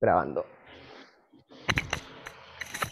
[0.00, 0.46] Grabando.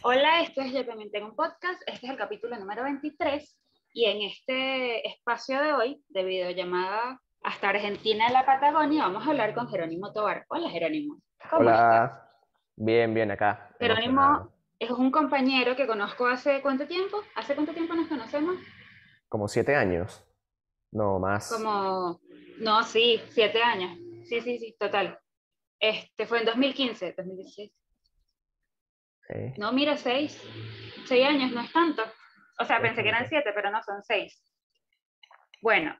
[0.02, 1.80] Hola, esto es Yo también tengo un podcast.
[1.86, 3.58] Este es el capítulo número 23
[3.92, 9.30] y en este espacio de hoy, de videollamada hasta Argentina en la Patagonia, vamos a
[9.30, 10.44] hablar con Jerónimo Tobar.
[10.48, 11.20] Hola, Jerónimo.
[11.48, 12.28] ¿Cómo Hola.
[12.74, 13.70] Bien, bien, acá.
[13.78, 17.22] Jerónimo es un compañero que conozco hace cuánto tiempo?
[17.36, 18.56] ¿Hace cuánto tiempo nos conocemos?
[19.28, 20.24] Como siete años.
[20.90, 21.52] No, más.
[21.52, 22.20] Como,
[22.58, 23.96] no, sí, siete años.
[24.24, 25.20] Sí, sí, sí, total.
[25.78, 27.72] Este fue en 2015, 2016.
[29.58, 30.40] No, mira, seis.
[31.06, 32.02] Seis años, no es tanto.
[32.58, 34.42] O sea, pensé que eran siete, pero no, son seis.
[35.60, 35.96] Bueno,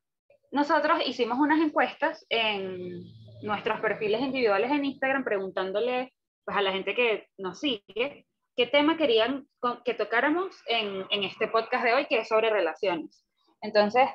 [0.52, 3.02] nosotros hicimos unas encuestas en
[3.42, 6.14] nuestros perfiles individuales en Instagram preguntándole
[6.44, 9.46] pues, a la gente que nos sigue qué tema querían
[9.84, 13.26] que tocáramos en, en este podcast de hoy, que es sobre relaciones.
[13.60, 14.08] Entonces,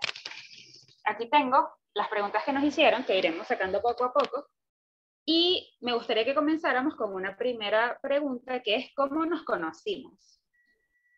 [1.05, 4.47] aquí tengo las preguntas que nos hicieron, que iremos sacando poco a poco.
[5.25, 10.41] Y me gustaría que comenzáramos con una primera pregunta, que es cómo nos conocimos.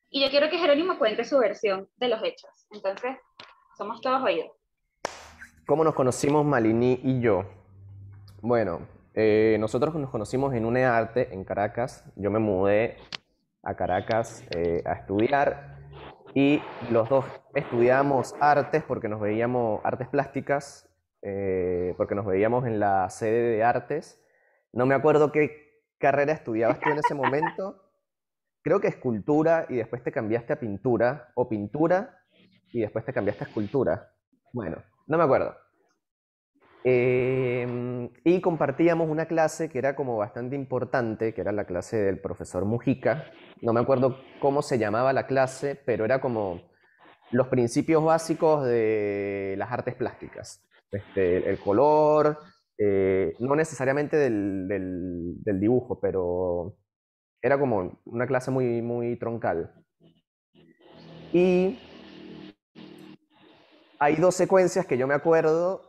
[0.09, 2.68] Y yo quiero que Jerónimo cuente su versión de los hechos.
[2.72, 3.18] Entonces,
[3.78, 4.52] somos todos oídos.
[5.66, 7.46] ¿Cómo nos conocimos Malini y yo?
[8.42, 12.04] Bueno, eh, nosotros nos conocimos en UNEARTE, en Caracas.
[12.16, 12.98] Yo me mudé
[13.64, 15.80] a Caracas eh, a estudiar
[16.36, 20.90] y los dos estudiamos artes porque nos veíamos artes plásticas
[21.26, 24.22] eh, porque nos veíamos en la sede de artes.
[24.74, 27.82] No me acuerdo qué carrera estudiabas tú en ese momento.
[28.62, 32.20] Creo que escultura y después te cambiaste a pintura, o pintura
[32.72, 34.12] y después te cambiaste a escultura.
[34.52, 35.56] Bueno, no me acuerdo.
[36.84, 42.20] Em, y compartíamos una clase que era como bastante importante, que era la clase del
[42.20, 43.32] profesor Mujica.
[43.62, 46.62] No me acuerdo cómo se llamaba la clase, pero era como
[47.32, 50.62] los principios básicos de las artes plásticas.
[50.94, 52.38] Este, el color,
[52.78, 56.78] eh, no necesariamente del, dibujo, pero
[57.42, 59.74] era como una clase muy, muy troncal.
[61.32, 61.80] Y
[63.98, 65.82] hay dos secuencias que yo me acuerdo.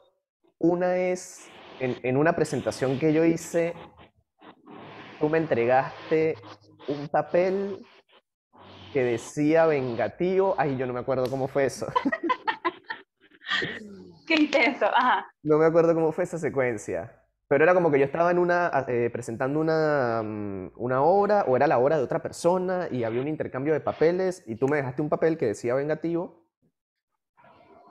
[0.58, 1.48] Una es
[1.80, 3.74] en, una presentación que yo hice,
[5.20, 6.36] tú me entregaste
[6.88, 7.84] un papel
[8.94, 10.54] que decía vengativo.
[10.56, 11.86] Ay, yo no me acuerdo cómo fue eso.
[15.42, 17.20] No me acuerdo cómo fue esa secuencia.
[17.48, 21.56] Pero era como que yo estaba en una, eh, presentando una, mm, una, obra, o
[21.56, 24.78] era la obra de otra persona, y había un intercambio de papeles, y tú me
[24.78, 26.48] dejaste un papel que decía vengativo,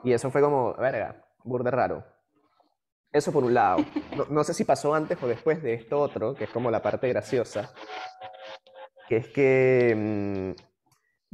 [0.02, 2.04] y eso fue como, verga, burde raro.
[3.12, 3.78] Eso por un lado.
[4.16, 6.82] No, no, sé si pasó antes o después de esto otro, que es como la
[6.82, 7.72] parte graciosa,
[9.08, 10.73] que es que mm,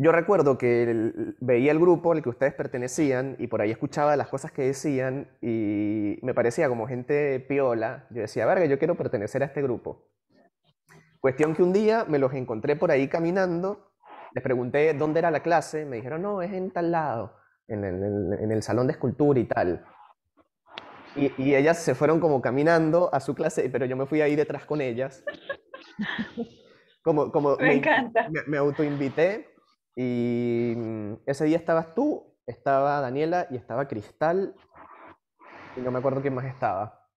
[0.03, 4.29] yo recuerdo que veía el grupo al que ustedes pertenecían y por ahí escuchaba las
[4.29, 8.07] cosas que decían y me parecía como gente piola.
[8.09, 10.09] Yo decía, verga, yo quiero pertenecer a este grupo.
[11.21, 13.93] Cuestión que un día me los encontré por ahí caminando,
[14.33, 17.37] les pregunté dónde era la clase, me dijeron, no, es en tal lado,
[17.69, 19.85] en el, salón de escultura y tal.
[21.15, 24.65] Y, ellas se fueron como caminando a su clase, pero yo me fui ahí detrás
[24.65, 25.23] con ellas.
[27.03, 28.31] como, como me, encanta.
[28.31, 29.51] Me, me autoinvité
[29.97, 34.55] y mm, ese día estabas tú, estaba Daniela y estaba Cristal.
[35.77, 37.09] Y no me acuerdo quién más estaba.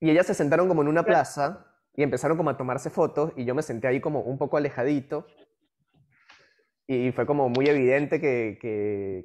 [0.00, 3.44] Y ellas se sentaron como en una plaza y empezaron como a tomarse fotos y
[3.44, 5.26] yo me senté ahí como un poco alejadito.
[6.88, 8.58] Y fue como muy evidente que,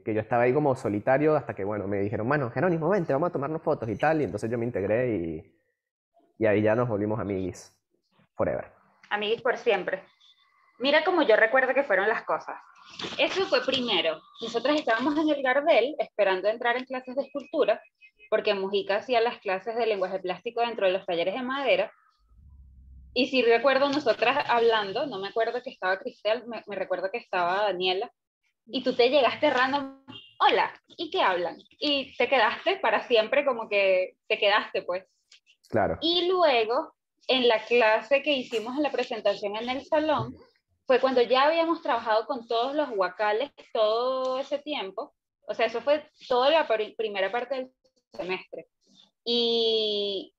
[0.05, 3.29] que, yo estaba ahí como solitario hasta que, bueno, me dijeron, bueno, Jerónimo, vente, vamos
[3.29, 4.21] a tomarnos fotos y tal.
[4.21, 5.57] Y entonces yo me integré y,
[6.38, 7.73] y ahí ya nos volvimos amiguis.
[8.35, 8.71] Forever.
[9.09, 10.03] Amiguis por siempre.
[10.79, 12.59] Mira cómo yo recuerdo que fueron las cosas.
[13.17, 14.21] Eso fue primero.
[14.41, 17.81] Nosotros estábamos en el Gardel esperando entrar en clases de escultura,
[18.29, 21.91] porque Mujica hacía las clases de lenguaje plástico dentro de los talleres de madera.
[23.13, 27.63] Y si recuerdo nosotras hablando, no me acuerdo que estaba Cristel, me, recuerdo que estaba
[27.63, 28.11] Daniela,
[28.67, 30.03] y tú te llegaste random,
[30.39, 31.57] hola, ¿y qué hablan?
[31.79, 35.05] Y te quedaste para siempre como que te quedaste pues.
[35.69, 35.97] Claro.
[36.01, 36.94] Y luego,
[37.27, 40.35] en la clase que hicimos en la presentación en el salón,
[40.88, 45.13] fue cuando ya habíamos trabajado con todos los huacales todo ese tiempo.
[45.45, 47.72] O sea, eso fue toda la primera parte del
[48.13, 48.68] semestre.
[49.25, 50.34] Y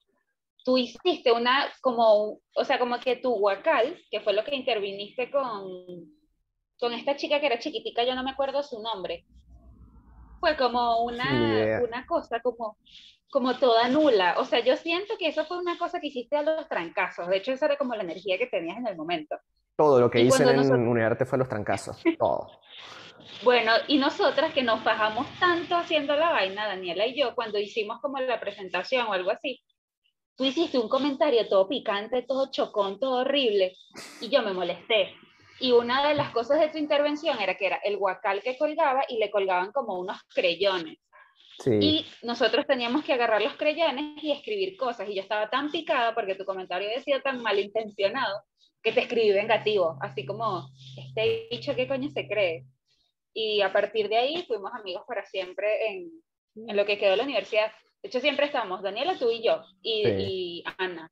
[0.65, 5.31] tú hiciste una, como, o sea, como que tu huacal, que fue lo que interviniste
[5.31, 6.11] con,
[6.79, 9.27] con esta chica que era chiquitica, yo no me acuerdo su nombre.
[10.41, 12.79] Fue como una, una cosa como,
[13.30, 14.36] como toda nula.
[14.38, 17.28] O sea, yo siento que eso fue una cosa que hiciste a los trancazos.
[17.28, 19.36] De hecho, esa era como la energía que tenías en el momento.
[19.76, 20.80] Todo lo que hice en nosotros...
[20.80, 22.50] Unidarte fue los trancazos, todo.
[23.42, 28.00] Bueno, y nosotras que nos bajamos tanto haciendo la vaina, Daniela y yo, cuando hicimos
[28.00, 29.62] como la presentación o algo así,
[30.36, 33.76] tú hiciste un comentario todo picante, todo chocón, todo horrible,
[34.20, 35.14] y yo me molesté.
[35.60, 39.04] Y una de las cosas de tu intervención era que era el guacal que colgaba
[39.08, 40.98] y le colgaban como unos creyones.
[41.66, 45.08] Y nosotros teníamos que agarrar los creyones y escribir cosas.
[45.08, 48.44] Y yo estaba tan picada porque tu comentario decía tan malintencionado
[48.82, 52.64] que te escribí vengativo, así como, este dicho, ¿qué coño se cree?
[53.34, 56.10] Y a partir de ahí fuimos amigos para siempre en,
[56.69, 57.72] en lo que quedó la universidad.
[58.02, 61.11] De hecho, siempre estábamos, Daniela, tú y yo, y, y Ana.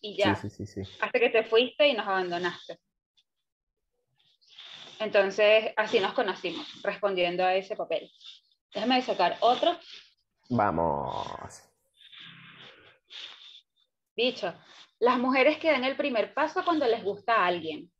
[0.00, 0.32] Y ya.
[0.32, 2.78] hasta que te fuiste y nos abandonaste.
[5.00, 8.10] Entonces, así nos conocimos, respondiendo a ese papel.
[8.74, 9.76] Déjame sacar otro.
[10.50, 11.62] Vamos.
[14.16, 14.52] Dicho,
[14.98, 17.90] las mujeres que dan el primer paso cuando les gusta a alguien.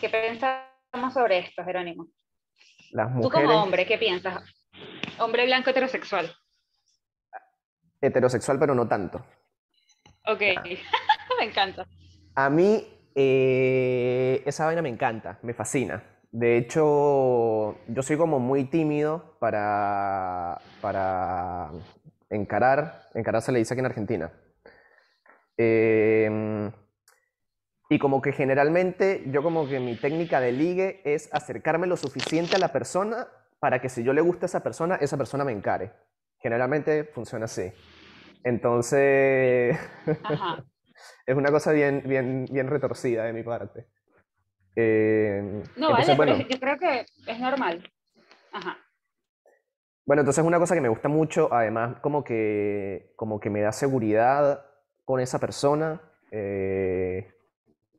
[0.00, 2.08] ¿Qué pensamos sobre esto, Jerónimo?
[2.92, 3.22] Las mujeres...
[3.22, 4.42] Tú como hombre, ¿qué piensas?
[5.18, 6.34] Hombre blanco heterosexual.
[8.00, 9.24] Heterosexual, pero no tanto.
[10.26, 10.40] Ok,
[11.38, 11.86] me encanta.
[12.34, 16.02] A mí eh, esa vaina me encanta, me fascina.
[16.32, 21.70] De hecho, yo soy como muy tímido para, para
[22.28, 24.32] encarar, encarar se le dice aquí en Argentina.
[25.56, 26.70] Em,
[27.88, 32.54] y como que generalmente yo como que mi técnica de ligue es acercarme lo suficiente
[32.56, 33.26] a la persona
[33.58, 35.92] para que si yo le gusta a esa persona, esa persona me encare.
[36.38, 37.72] Generalmente funciona así.
[38.44, 39.76] Entonces,
[41.26, 43.88] es una cosa bien, bien, bien retorcida de mi parte.
[44.76, 47.90] Eh, no, vale, pero yo creo que es normal.
[48.52, 48.78] Ajá.
[50.06, 53.60] Bueno, entonces es una cosa que me gusta mucho, además como que, como que me
[53.60, 54.64] da seguridad
[55.04, 56.00] con esa persona.
[56.30, 57.32] Eh,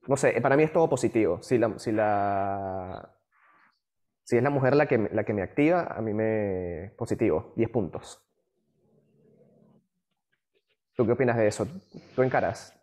[0.08, 1.42] no sé, para mí es todo positivo.
[1.42, 3.16] Si la, si la,
[4.24, 6.94] si es la mujer la que, la que me activa, a mí me...
[6.98, 8.22] positivo, 10 puntos.
[10.96, 11.68] ¿Tú qué opinas de eso?
[12.16, 12.78] ¿Tú encaras?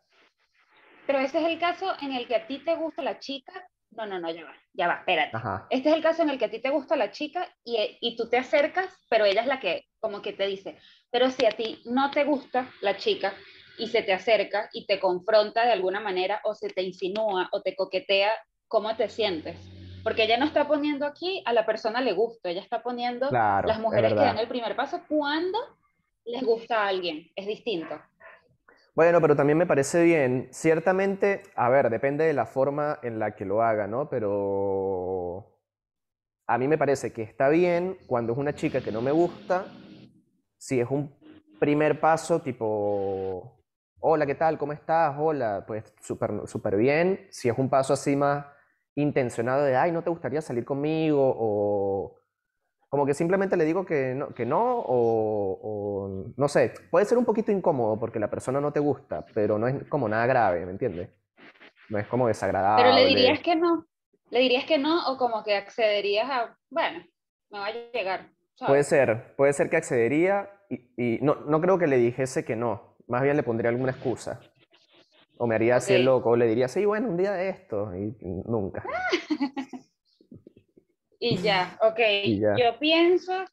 [1.06, 3.52] Pero ese es el caso en el que a ti te gusta la chica
[3.98, 5.36] no, no, no, ya va, ya va, espérate.
[5.70, 8.16] Este es el caso en el que a ti te gusta la chica y, y,
[8.16, 10.78] tú te acercas, pero ella es la que como que te dice,
[11.10, 13.34] pero si a ti no te gusta la chica
[13.76, 17.62] y se te acerca y te confronta de alguna manera o se te insinúa o
[17.62, 18.30] te coquetea,
[18.68, 19.58] ¿cómo te sientes?
[20.04, 23.80] Porque ella no está poniendo aquí a la persona le gusta, ella está poniendo las
[23.80, 25.58] mujeres que dan el primer paso cuando
[26.24, 28.00] les gusta a alguien, es distinto.
[28.98, 30.48] Bueno, pero también me parece bien.
[30.50, 34.10] Ciertamente, a ver, depende de la forma en la que lo haga, ¿no?
[34.10, 35.56] Pero
[36.48, 39.66] a mí me parece que está bien cuando es una chica que no me gusta,
[40.56, 41.14] si es un
[41.60, 43.62] primer paso tipo,
[44.00, 44.58] hola, ¿qué tal?
[44.58, 45.14] ¿Cómo estás?
[45.16, 47.28] Hola, pues súper super bien.
[47.30, 48.46] Si es un paso así más
[48.96, 51.36] intencionado de, ay, ¿no te gustaría salir conmigo?
[51.38, 52.17] O
[52.88, 57.24] como que simplemente le digo que no, que no o, no sé, puede ser un
[57.24, 60.72] poquito incómodo porque la persona no te gusta, pero no es como nada grave, ¿me
[60.72, 61.10] entiendes?
[61.90, 62.84] No es como desagradable.
[62.84, 63.86] Pero le dirías que no,
[64.30, 67.04] le dirías que no o como que accederías a, bueno,
[67.50, 68.30] me va a llegar.
[68.66, 72.96] Puede ser, puede ser que accedería y, no, no creo que le dijese que no,
[73.06, 74.40] más bien le pondría alguna excusa.
[75.36, 77.94] O me haría así el loco, o le diría, sí, bueno, un día de esto,
[77.94, 78.82] y nunca.
[81.18, 81.98] Y ya, ok.
[82.58, 83.44] Yo pienso,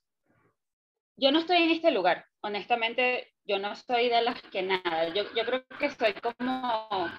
[1.17, 5.07] yo no estoy en este lugar, honestamente, yo no soy de las que nada.
[5.13, 7.09] Yo, yo creo que soy como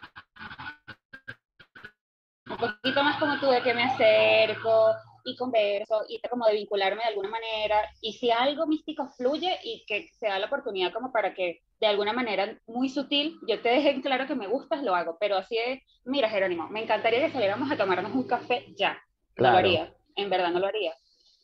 [2.49, 4.93] un poquito más como tú de que me acerco
[5.25, 7.81] y converso y como de vincularme de alguna manera.
[8.01, 11.87] Y si algo místico fluye y que se da la oportunidad como para que de
[11.87, 15.17] alguna manera muy sutil yo te deje claro que me gustas lo hago.
[15.19, 19.01] Pero así es mira Jerónimo me encantaría que saliéramos a tomarnos un café ya.
[19.37, 20.93] Lo haría en verdad no lo haría.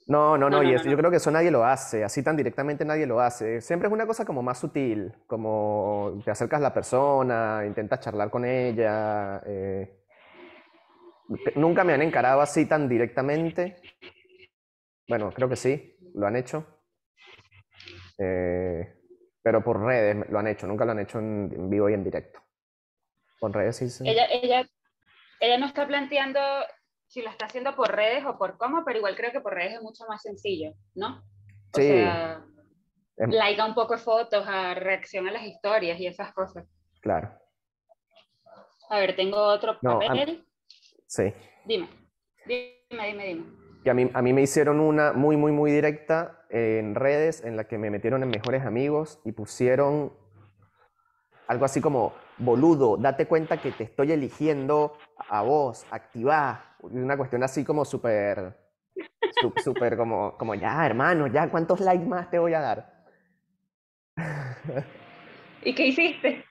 [0.06, 3.06] No, no, no, y yo creo que eso nadie lo hace, así tan directamente nadie
[3.06, 3.60] lo hace.
[3.60, 8.28] Siempre es una cosa como más sutil, como te acercas a la persona, intentas charlar
[8.28, 9.40] con ella.
[9.46, 10.02] Eh,
[11.54, 13.76] nunca me han encarado así tan directamente.
[15.08, 16.66] Bueno, creo que sí, lo han hecho.
[18.18, 18.94] Eh,
[19.40, 22.40] pero por redes lo han hecho, nunca lo han hecho en, vivo y en directo.
[23.38, 23.88] Por redes sí.
[23.88, 24.04] sí.
[24.08, 24.68] Ella, ella,
[25.40, 26.40] ella no está planteando
[27.12, 29.74] si lo está haciendo por redes o por cómo, pero igual creo que por redes
[29.74, 31.18] es mucho más sencillo, ¿no?
[31.18, 31.82] O sí.
[31.82, 32.42] sea,
[33.18, 33.30] em.
[33.30, 36.64] like un poco fotos, a reacción a las historias y esas cosas.
[37.02, 37.30] Claro.
[38.88, 40.42] A ver, tengo otro papel.
[41.06, 41.34] Sí.
[41.66, 41.86] Dime,
[42.46, 43.44] dime, dime, dime.
[43.84, 47.58] Y a mí, a mí me hicieron una muy, muy, muy directa en redes en
[47.58, 50.14] la que me metieron en mejores amigos y pusieron
[51.46, 54.96] algo así como, boludo, date cuenta que te estoy eligiendo
[55.28, 58.56] a vos, activá, una cuestión así como súper,
[59.62, 63.04] súper como, como ya, hermano, ya, ¿cuántos likes más te voy a dar?
[65.62, 66.44] ¿Y qué hiciste?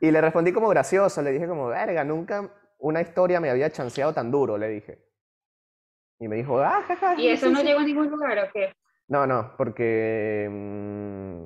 [0.00, 4.12] Y le respondí como gracioso, le dije como, verga, nunca una historia me había chanceado
[4.12, 4.98] tan duro, le dije.
[6.20, 7.14] Y me dijo, ah, jaja.
[7.16, 8.72] ¿Y eso no llegó a ningún lugar o qué?
[9.08, 11.44] No, no, porque mm,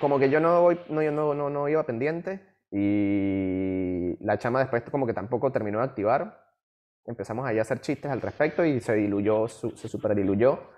[0.00, 4.60] como que yo no, voy, no, yo no, no, no iba pendiente y la chama
[4.60, 6.44] después como que tampoco terminó de activar.
[7.06, 10.70] Empezamos ahí a hacer chistes al respecto y se diluyó, se super diluyó.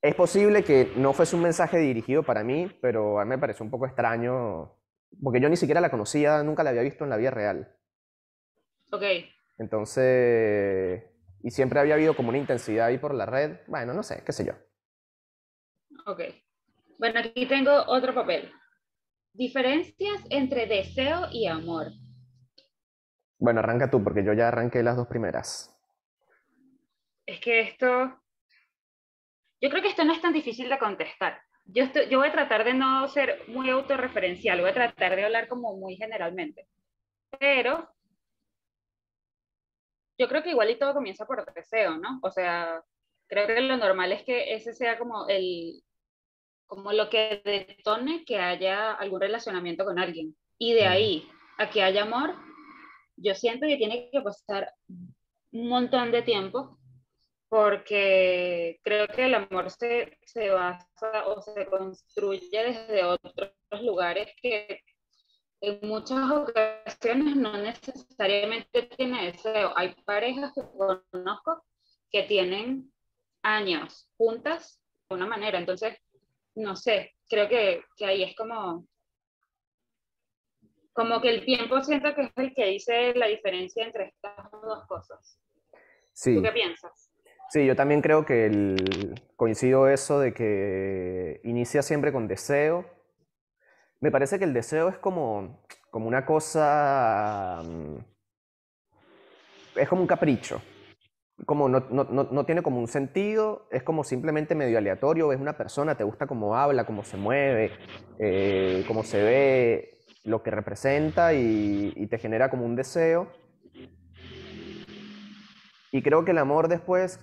[0.00, 3.64] Es posible que no fuese un mensaje dirigido para mí, pero a mí me pareció
[3.64, 4.76] un poco extraño,
[5.22, 7.76] porque yo ni siquiera la conocía, nunca la había visto en la vida real.
[8.90, 9.04] Ok.
[9.58, 11.04] Entonces,
[11.44, 13.58] y siempre había habido como una intensidad ahí por la red.
[13.68, 14.54] Bueno, no sé, qué sé yo.
[16.06, 16.20] Ok.
[16.98, 18.52] Bueno, aquí tengo otro papel.
[19.34, 21.92] Diferencias entre deseo y amor.
[23.38, 25.74] Bueno, arranca tú, porque yo ya arranqué las dos primeras.
[27.26, 27.86] Es que esto,
[29.60, 31.40] yo creo que esto no es tan difícil de contestar.
[31.64, 35.48] Yo, yo voy a tratar de no ser muy autorreferencial, voy a tratar de hablar
[35.48, 36.68] como muy generalmente.
[37.38, 37.88] Pero
[40.18, 42.20] yo creo que igual y todo comienza por deseo, ¿no?
[42.22, 42.82] O sea,
[43.28, 45.82] creo que lo normal es que ese sea como el,
[46.72, 50.34] como lo que detone que haya algún relacionamiento con alguien.
[50.56, 52.34] Y de ahí a que haya amor,
[53.14, 56.78] yo siento que tiene que pasar un montón de tiempo
[57.50, 63.52] porque creo que el amor se, se basa o se construye desde otros
[63.82, 64.80] lugares que
[65.60, 69.74] en muchas ocasiones no necesariamente tiene deseo.
[69.76, 71.66] Hay parejas que conozco
[72.10, 72.90] que tienen
[73.42, 75.98] años juntas de una manera, entonces,
[76.54, 78.86] no sé, creo que, que ahí es como,
[80.92, 84.86] como que el tiempo siento que es el que dice la diferencia entre estas dos
[84.86, 85.38] cosas.
[86.12, 86.34] Sí.
[86.34, 87.10] ¿Tú qué piensas?
[87.50, 92.86] Sí, yo también creo que el, coincido eso de que inicia siempre con deseo.
[94.00, 97.96] Me parece que el deseo es como, como una cosa, mm,
[99.76, 100.62] es como un capricho,
[101.46, 105.56] como no, no, no, tiene como un sentido, es como simplemente medio aleatorio, ves una
[105.56, 107.72] persona, te gusta cómo habla, cómo se mueve,
[108.18, 113.28] eh, cómo se ve, lo que representa y, y te genera como un deseo.
[115.90, 117.20] Y creo que el amor después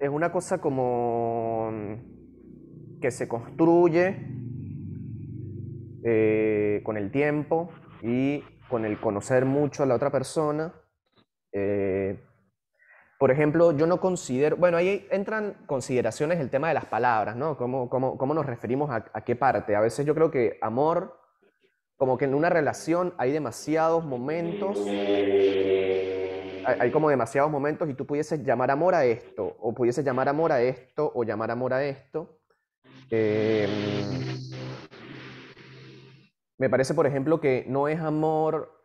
[0.00, 1.70] es una cosa como
[3.00, 4.16] que se construye
[6.02, 7.70] eh, con el tiempo
[8.02, 10.72] y con el conocer mucho a la otra persona.
[11.52, 12.18] Eh,
[13.20, 17.54] por ejemplo, yo no considero, bueno, ahí entran consideraciones el tema de las palabras, ¿no?
[17.58, 19.76] ¿Cómo, cómo, cómo nos referimos a, qué parte?
[19.76, 21.20] A veces yo creo que amor,
[21.98, 24.78] como que en una relación hay demasiados momentos
[26.64, 30.50] hay como demasiados momentos y tú pudieses llamar amor a esto, o pudieses llamar amor
[30.50, 32.38] a esto, o llamar amor a esto.
[33.10, 33.68] Em,
[36.56, 38.79] me parece, por ejemplo, que no es amor.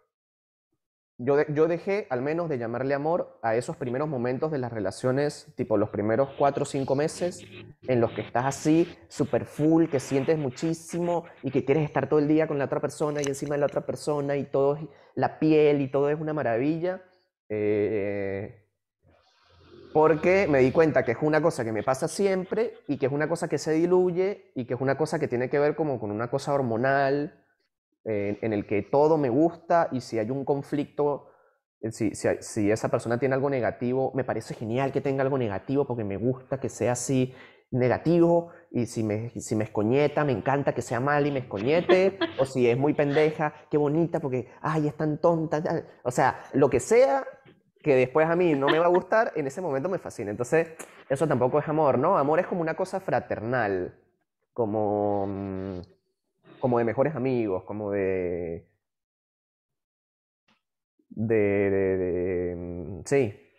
[1.17, 5.47] Yo, yo dejé al menos de llamarle amor a esos primeros momentos de las relaciones,
[5.55, 7.41] tipo los primeros cuatro o cinco meses,
[7.87, 12.19] en los que estás así, super full, que sientes muchísimo y que quieres estar todo
[12.19, 14.77] el día con la otra persona y encima de la otra persona y todo
[15.15, 17.01] la piel y todo es una maravilla.
[17.47, 18.65] Eh,
[19.93, 23.11] porque me di cuenta que es una cosa que me pasa siempre y que es
[23.13, 26.01] una cosa que se diluye y que es una cosa que tiene que ver como
[26.01, 27.44] con una cosa hormonal
[28.05, 31.27] eh, en el que todo me gusta y si hay un conflicto,
[31.81, 35.37] eh, si, si, si, esa persona tiene algo negativo, me parece genial que tenga algo
[35.37, 37.33] negativo porque me gusta que sea así
[37.71, 42.19] negativo y si me, si me escoñeta, me encanta que sea mal y me escoñete,
[42.39, 45.63] o si es muy pendeja, qué bonita porque, ay, es tan tonta.
[46.03, 47.25] O sea, lo que sea
[47.81, 50.31] que después a mí no me va a gustar, en ese momento me fascina.
[50.31, 50.69] Entonces,
[51.07, 52.17] eso tampoco es amor, ¿no?
[52.17, 53.95] Amor es como una cosa fraternal,
[54.53, 55.81] como, mm,
[56.65, 58.67] como de mejores amigos, como de...
[61.09, 61.35] De,
[61.69, 63.51] de, de, mm, Sí,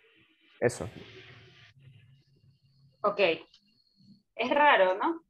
[0.59, 0.89] eso.
[2.99, 3.21] Ok,
[4.35, 5.23] es raro, ¿no?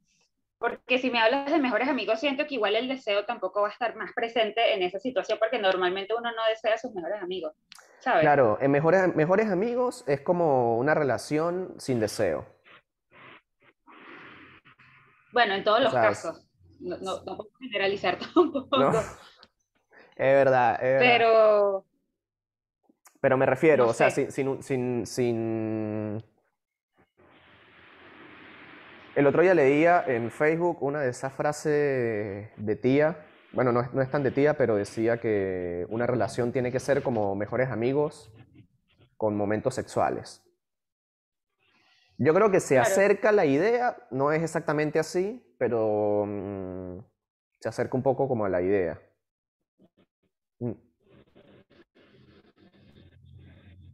[0.58, 3.70] Porque si me hablas de mejores amigos, siento que igual el deseo tampoco va a
[3.70, 7.54] estar más presente en esa situación, porque normalmente uno no desea a sus mejores amigos,
[8.00, 8.22] ¿sabes?
[8.22, 12.44] Claro, en mejores, mejores amigos es como una relación sin deseo.
[15.32, 16.47] Bueno, en todos los casos.
[16.80, 18.76] No, no, no puedo generalizar tampoco.
[18.76, 18.90] No.
[18.90, 21.00] Es verdad, es verdad.
[21.00, 21.84] Pero...
[23.20, 26.22] Pero me refiero, o sea, sin, sin, sin, sin
[29.18, 34.10] el otro día leía en Facebook una de esas frases de tía, bueno, no es,
[34.12, 38.30] tan de tía, pero decía que una relación tiene que ser como mejores amigos
[39.16, 40.47] con momentos sexuales.
[42.20, 46.98] Yo creo que se acerca la idea, no es exactamente así, pero mm,
[47.60, 49.00] se acerca un poco como a la idea.
[50.58, 50.72] Mm.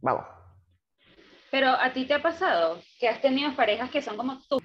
[0.01, 0.25] Vamos.
[1.51, 4.61] Pero a ti te ha pasado que has tenido parejas que son como tus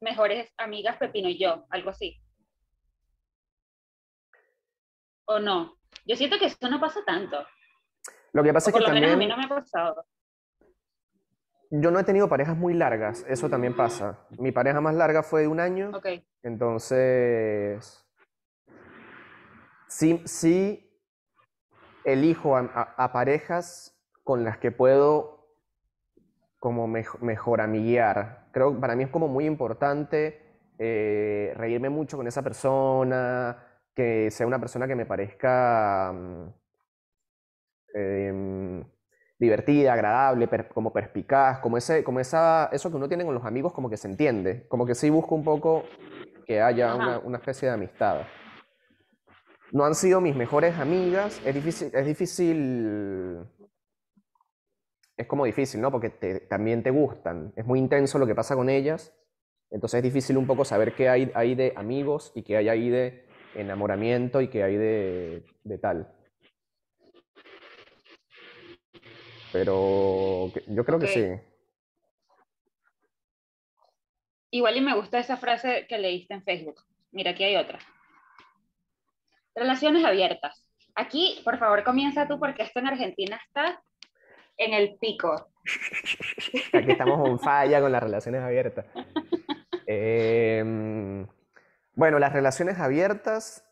[0.00, 2.22] mejores amigas Pepino y yo, algo así.
[5.26, 5.76] ¿O no?
[6.06, 7.44] Yo siento que eso no pasa tanto.
[8.32, 9.10] Lo que pasa es que también...
[9.10, 10.06] a mí no me ha pasado.
[11.70, 14.26] Yo no he tenido parejas muy largas, eso también pasa.
[14.38, 15.90] Mi pareja más larga fue de un año.
[15.94, 16.06] Ok.
[16.42, 18.04] Entonces,
[19.86, 20.90] sí, sí
[22.04, 25.46] elijo a, parejas con las que puedo
[26.58, 28.48] como mejor amiguear.
[28.52, 34.30] Creo que para mí es como muy importante eh, reírme mucho con esa persona, que
[34.30, 36.44] sea una persona que me parezca mm,
[37.94, 38.84] em,
[39.40, 43.72] divertida, agradable, como perspicaz, como, ese, como esa, eso que uno tiene con los amigos,
[43.72, 45.84] como que se entiende, como que sí busco un poco
[46.46, 48.26] que haya una, una, especie de amistad.
[49.72, 53.40] No han sido mis mejores amigas, es difícil, es difícil,
[55.16, 55.90] es como difícil, ¿no?
[55.90, 56.10] Porque
[56.50, 59.14] también te gustan, es muy intenso lo que pasa con ellas,
[59.70, 62.90] entonces es difícil un poco saber qué hay, hay de amigos y qué hay ahí
[62.90, 66.12] de enamoramiento y qué hay de, de tal.
[69.52, 71.26] Pero yo creo que sí.
[74.50, 76.82] Igual y me gusta esa frase que leíste en Facebook.
[77.12, 77.78] Mira, aquí hay otra.
[79.54, 80.66] Relaciones abiertas.
[80.94, 83.82] Aquí, por favor, comienza tú porque esto en Argentina está
[84.56, 85.50] en el pico.
[86.72, 88.86] Aquí estamos en falla con las relaciones abiertas.
[89.92, 91.26] Em,
[91.94, 93.64] bueno, las relaciones abiertas.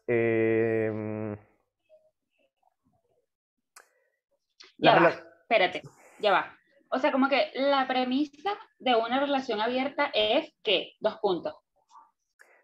[4.85, 5.83] Va, espérate,
[6.19, 6.55] ya va.
[6.91, 11.55] O sea, como que la premisa de una relación abierta es que, dos puntos.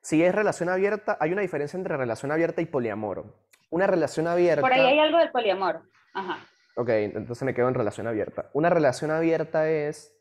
[0.03, 3.35] Si es relación abierta, hay una diferencia entre relación abierta y poliamor.
[3.71, 4.61] Una relación abierta.
[4.61, 5.83] Por ahí hay algo del poliamor.
[6.13, 6.39] Ajá.
[6.77, 8.51] Ok, entonces me quedo en relación abierta.
[8.53, 10.15] Una relación abierta es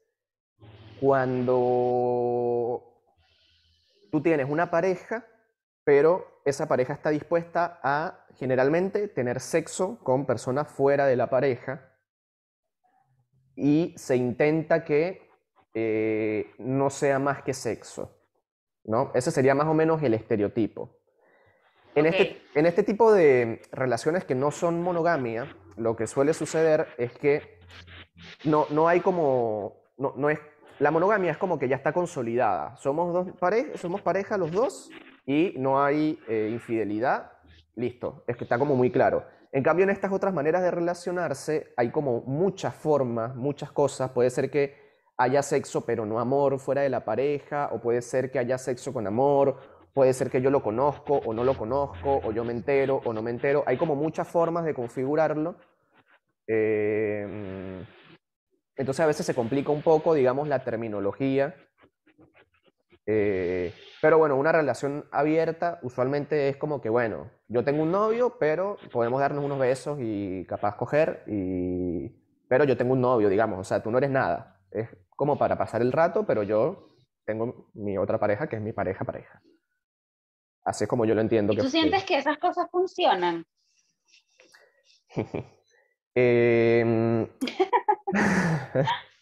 [1.02, 2.82] cuando
[4.12, 5.26] tú tienes una pareja,
[5.84, 11.93] pero esa pareja está dispuesta a generalmente tener sexo con personas fuera de la pareja
[13.56, 15.30] y se intenta que
[15.74, 18.18] eh, no sea más que sexo.
[18.84, 19.12] ¿no?
[19.14, 20.98] Ese sería más o menos el estereotipo.
[21.96, 26.88] En, este, en este tipo de relaciones que no son monogamia, lo que suele suceder
[26.98, 27.60] es que
[28.46, 30.40] no, no hay como, no, no es
[30.80, 32.76] la monogamia es como que ya está consolidada.
[32.78, 34.90] Somos, dos pare somos pareja los dos
[35.26, 37.32] y no hay eh, infidelidad.
[37.76, 39.26] Listo, es que está como muy claro.
[39.56, 44.10] En cambio, en estas otras maneras de relacionarse hay como muchas formas, muchas cosas.
[44.10, 44.76] Puede ser que
[45.16, 48.92] haya sexo pero no amor fuera de la pareja, o puede ser que haya sexo
[48.92, 49.58] con amor,
[49.94, 53.14] puede ser que yo lo conozco o no lo conozco, o yo me entero o
[53.14, 53.64] no me entero.
[53.68, 55.56] Hay como muchas formas de configurarlo.
[56.48, 57.86] Eh,
[58.76, 61.56] entonces a veces se complica un poco, digamos, la terminología.
[63.06, 68.38] Eh, pero bueno, una relación abierta usualmente es como que, bueno, yo tengo un novio,
[68.40, 72.10] pero podemos darnos unos besos y capaz coger, y...
[72.48, 74.62] pero yo tengo un novio, digamos, o sea, tú no eres nada.
[74.72, 78.74] Es como para pasar el rato, pero yo tengo mi otra pareja que es mi
[78.74, 79.42] pareja pareja.
[80.66, 81.54] Así es como yo lo entiendo.
[81.54, 83.46] ¿Y tú sientes que esas cosas funcionan?
[86.16, 87.28] eh,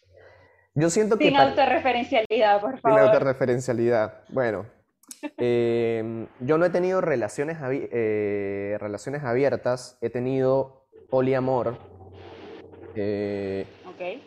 [0.74, 1.26] Yo siento que...
[1.26, 2.98] Sin autorreferencialidad, por favor.
[2.98, 4.24] Sin autorreferencialidad.
[4.30, 4.66] Bueno,
[5.36, 11.76] em, yo no he tenido relaciones, eh, relaciones abiertas, he tenido poliamor.
[12.94, 14.22] Eh, ok.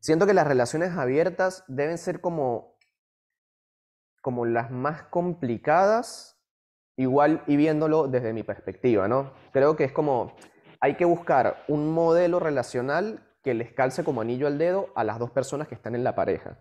[0.00, 2.76] Siento que las relaciones abiertas deben ser como,
[4.20, 6.40] como las más complicadas,
[6.96, 9.32] igual y viéndolo desde mi perspectiva, ¿no?
[9.52, 10.36] Creo que es como,
[10.80, 15.18] hay que buscar un modelo relacional que les calce como anillo al dedo a las
[15.18, 16.58] dos personas que están en la pareja.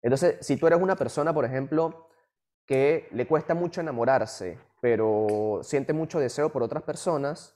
[0.00, 2.08] Entonces, si tú eres una persona, por ejemplo,
[2.66, 7.54] que le cuesta mucho enamorarse, pero siente mucho deseo por otras personas,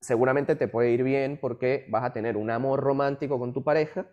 [0.00, 4.06] seguramente te puede ir bien porque vas a tener un amor romántico con tu pareja,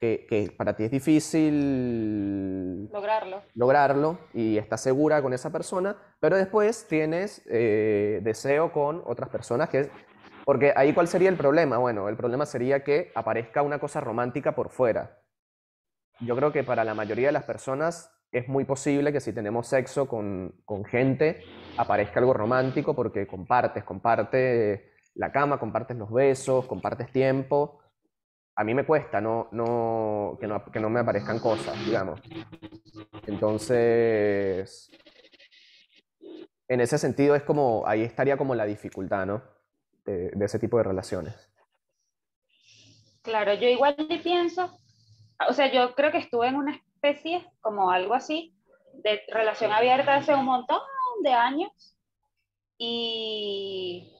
[0.00, 3.40] que, para ti es difícil lograrlo.
[3.54, 9.70] lograrlo y estás segura con esa persona, pero después tienes eh, deseo con otras personas
[9.70, 9.88] que
[10.44, 11.78] porque ahí cuál sería el problema?
[11.78, 15.18] Bueno, el problema sería que aparezca una cosa romántica por fuera.
[16.20, 19.68] Yo creo que para la mayoría de las personas es muy posible que si tenemos
[19.68, 21.42] sexo con, con gente
[21.76, 24.82] aparezca algo romántico porque compartes, compartes
[25.14, 27.80] la cama, compartes los besos, compartes tiempo.
[28.56, 32.20] A mí me cuesta no, no, que, no, que no me aparezcan cosas, digamos.
[33.26, 34.90] Entonces,
[36.68, 39.53] en ese sentido es como, ahí estaría como la dificultad, ¿no?
[40.04, 41.34] De, ese tipo de relaciones.
[43.22, 44.78] Claro, yo igual pienso,
[45.48, 48.54] o sea, yo creo que estuve en una especie, como algo así,
[48.92, 50.80] de relación abierta hace un montón
[51.22, 51.96] de años
[52.76, 54.12] y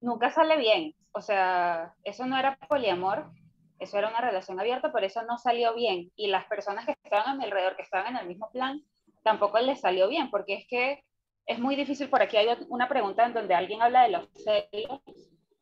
[0.00, 0.94] nunca sale bien.
[1.12, 3.30] O sea, eso no era poliamor,
[3.78, 6.10] eso era una relación abierta, pero eso no salió bien.
[6.16, 8.82] Y las personas que estaban a mi alrededor, que estaban en el mismo plan,
[9.22, 11.04] tampoco les salió bien, porque es que
[11.46, 15.00] es muy difícil, por aquí hay una pregunta en donde alguien habla de los celos,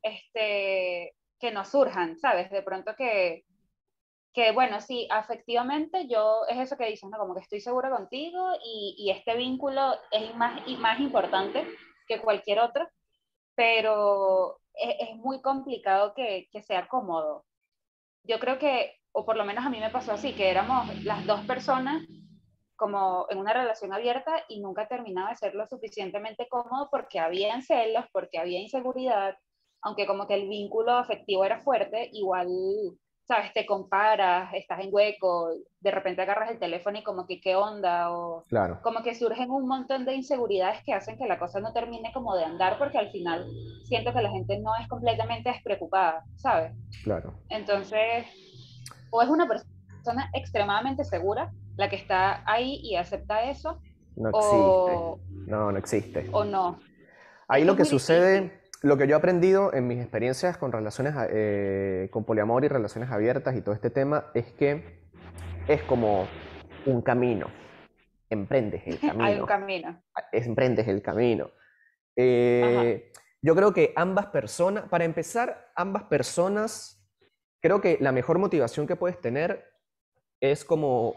[0.03, 2.51] este, que no surjan, ¿sabes?
[2.51, 3.45] De pronto que,
[4.33, 7.19] que bueno, sí, afectivamente yo, es eso que dices, ¿no?
[7.19, 11.67] Como que estoy segura contigo y, y este vínculo es más, y más importante
[12.07, 12.89] que cualquier otro,
[13.55, 17.45] pero es, es muy complicado que, que sea cómodo.
[18.23, 21.27] Yo creo que, o por lo menos a mí me pasó así, que éramos las
[21.27, 22.03] dos personas
[22.81, 27.61] como en una relación abierta y nunca terminaba de ser lo suficientemente cómodo porque había
[27.61, 29.37] celos, porque había inseguridad,
[29.83, 32.49] aunque como que el vínculo afectivo era fuerte, igual,
[33.29, 37.55] sabes, te comparas, estás en hueco, de repente agarras el teléfono y como que qué
[37.55, 38.81] onda, o claro.
[38.83, 42.35] como que surgen un montón de inseguridades que hacen que la cosa no termine como
[42.35, 43.47] de andar porque al final
[43.85, 46.73] siento que la gente no es completamente despreocupada, ¿sabes?
[47.05, 47.35] Claro.
[47.51, 48.27] Entonces,
[49.11, 53.81] o es una persona extremadamente segura, la que está ahí y acepta eso.
[54.15, 55.51] No existe.
[55.51, 56.29] no, no existe.
[56.31, 56.79] O no.
[57.49, 62.09] Ahí lo que sucede, lo que yo he aprendido en mis experiencias con relaciones, eh,
[62.13, 65.01] con poliamor y relaciones abiertas y todo este tema, es que
[65.69, 66.29] es como
[66.85, 67.47] un camino.
[68.29, 69.25] Emprendes el camino.
[69.25, 70.03] Hay un camino.
[70.33, 71.51] Emprendes el camino.
[72.15, 77.03] Eh, yo creo que ambas personas, para empezar, ambas personas,
[77.63, 79.65] creo que la mejor motivación que puedes tener
[80.41, 81.17] es como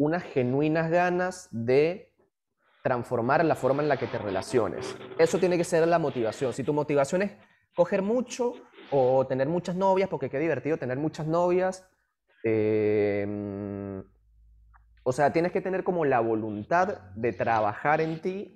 [0.00, 2.14] unas genuinas ganas de
[2.82, 4.96] transformar la forma en la que te relaciones.
[5.18, 6.54] Eso tiene que ser la motivación.
[6.54, 7.32] Si tu motivación es
[7.76, 8.54] coger mucho
[8.90, 11.86] o tener muchas novias, porque qué divertido tener muchas novias,
[12.44, 14.02] em,
[15.02, 18.54] o sea, tienes que tener como la voluntad de trabajar en ti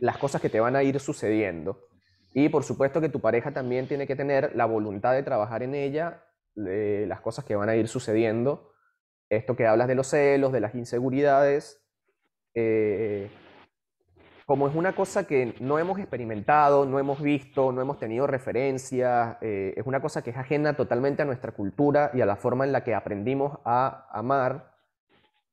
[0.00, 1.86] las cosas que te van a ir sucediendo.
[2.32, 5.76] Y por supuesto que tu pareja también tiene que tener la voluntad de trabajar en
[5.76, 6.24] ella
[6.56, 8.73] eh, las cosas que van a ir sucediendo
[9.28, 11.82] esto que hablas de los celos, de las inseguridades,
[12.54, 13.30] eh,
[14.46, 19.38] como es una cosa que no hemos experimentado, no hemos visto, no hemos tenido referencia,
[19.40, 22.64] eh, es una cosa que es ajena totalmente a nuestra cultura y a la forma
[22.64, 24.74] en la que aprendimos a amar,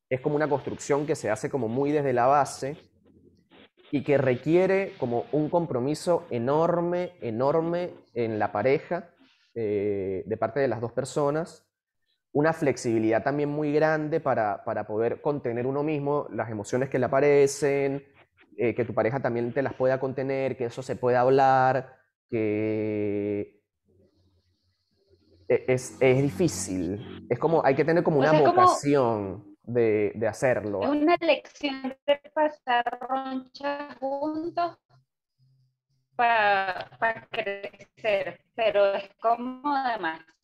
[0.09, 2.75] es como una construcción que se hace como muy desde la base
[3.91, 9.09] y que requiere como un compromiso enorme, enorme en la pareja
[9.55, 11.65] eh, de parte de las dos personas
[12.33, 18.05] una flexibilidad también muy grande para, poder contener uno mismo las emociones que le aparecen,
[18.57, 21.97] eh, que tu pareja también te las pueda contener, que eso se pueda hablar,
[22.29, 23.61] que
[25.47, 27.27] e, es, difícil.
[27.29, 30.81] Es como, hay que tener como una vocación de, hacerlo.
[30.83, 34.77] Es una lección de pasar roncha juntos
[36.15, 39.61] para, para crecer, pero es como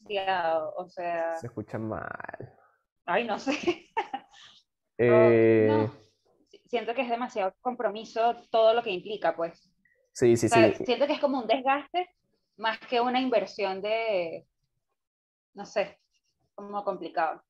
[0.07, 1.35] demás o sea...
[1.37, 2.53] Se escucha mal.
[3.05, 3.53] Ay, no sé.
[4.99, 5.87] Eh,
[6.65, 9.71] siento que es demasiado compromiso todo lo que implica, pues.
[10.11, 10.73] Sí, sí, sí.
[10.85, 12.09] Siento que es como un desgaste
[12.57, 14.47] más que una inversión de,
[15.53, 15.99] no sé,
[16.55, 17.43] como complicado.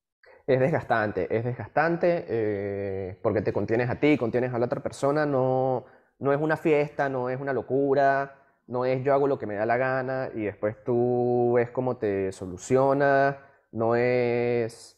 [0.46, 5.26] Es desgastante, es desgastante eh, porque te contienes a ti, contienes a la otra persona,
[5.26, 5.84] no,
[6.18, 8.34] no es una fiesta, no es una locura,
[8.68, 11.96] no es yo hago lo que me da la gana y después tú ves cómo
[11.96, 13.38] te soluciona,
[13.72, 14.94] no es...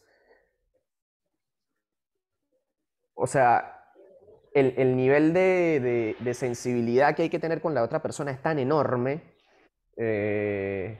[3.13, 3.85] O sea,
[4.53, 9.21] el, nivel de, sensibilidad que hay que tener con la otra persona es tan enorme
[9.95, 10.99] eh,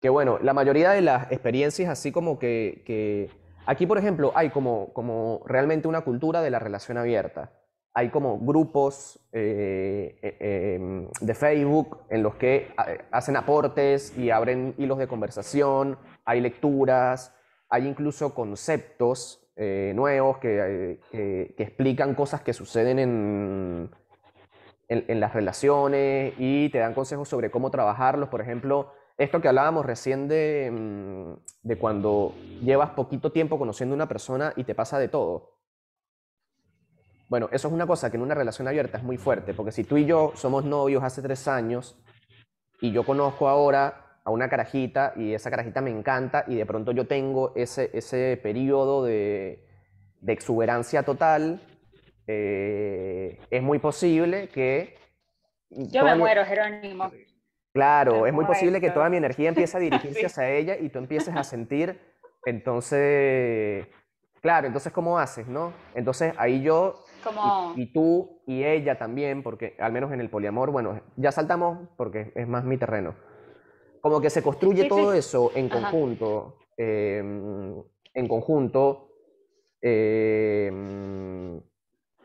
[0.00, 3.28] que bueno, la mayoría de las experiencias así como que,
[3.66, 7.59] aquí por ejemplo hay como, como realmente una cultura de la relación abierta
[7.92, 14.30] hay como grupos eh, eh, em, de Facebook en los que eh, hacen aportes y
[14.30, 17.34] abren hilos de conversación, hay lecturas,
[17.68, 19.46] hay incluso conceptos
[19.94, 21.00] nuevos que,
[21.58, 23.90] explican cosas que suceden en,
[24.88, 28.30] las relaciones y te dan consejos sobre cómo trabajarlos.
[28.30, 33.96] Por ejemplo, esto que hablábamos recién de, mm, de cuando llevas poquito tiempo conociendo a
[33.96, 35.59] una persona y te pasa de todo.
[37.30, 39.84] Bueno, eso es una cosa que en una relación abierta es muy fuerte, porque si
[39.84, 41.96] tú y yo somos novios hace tres años
[42.80, 46.90] y yo conozco ahora a una carajita y esa carajita me encanta y de pronto
[46.90, 49.64] yo tengo ese, ese periodo de,
[50.26, 51.60] exuberancia total,
[52.26, 54.98] eh, es muy posible que...
[55.70, 57.12] Yo me muero, Jerónimo.
[57.72, 60.98] Claro, es muy posible que toda mi energía empiece a dirigirse hacia ella y tú
[60.98, 61.96] empieces a sentir,
[62.44, 63.86] entonces,
[64.42, 65.72] claro, entonces ¿cómo haces, no?
[65.94, 67.74] Entonces ahí yo Como...
[67.76, 72.32] y, tú y ella también, porque al menos en el poliamor, bueno, ya saltamos porque
[72.34, 73.14] es más mi terreno.
[74.00, 77.82] Como que se construye todo eso en conjunto, em,
[78.14, 79.10] en conjunto,
[79.82, 81.60] em,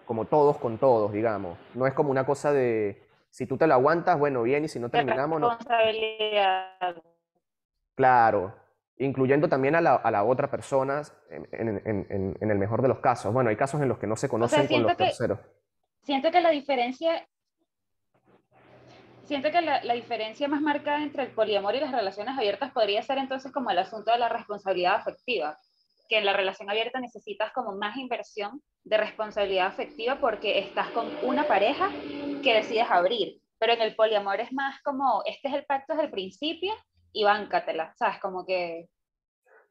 [0.06, 1.58] como todos con todos, digamos.
[1.74, 4.80] No es como una cosa de si tú te lo aguantas, bueno, bien, y si
[4.80, 5.50] no terminamos, no.
[5.50, 6.96] Responsabilidad.
[7.96, 8.54] Claro,
[8.98, 13.00] incluyendo también a la, a la otra persona en, en, en, el mejor de los
[13.00, 13.34] casos.
[13.34, 15.40] Bueno, hay casos en los que no se conocen con los terceros.
[16.04, 17.28] Siento que la diferencia,
[19.26, 23.02] siento que la, la, diferencia más marcada entre el poliamor y las relaciones abiertas podría
[23.02, 25.58] ser entonces como el asunto de la responsabilidad afectiva,
[26.08, 31.08] que en la relación abierta necesitas como más inversión de responsabilidad afectiva porque estás con
[31.24, 31.90] una pareja
[32.44, 33.42] que decides abrir.
[33.58, 36.74] Pero en el poliamor es más como, este es el pacto desde el principio
[37.16, 38.20] y báncatela, ¿sabes?
[38.20, 38.90] Como que...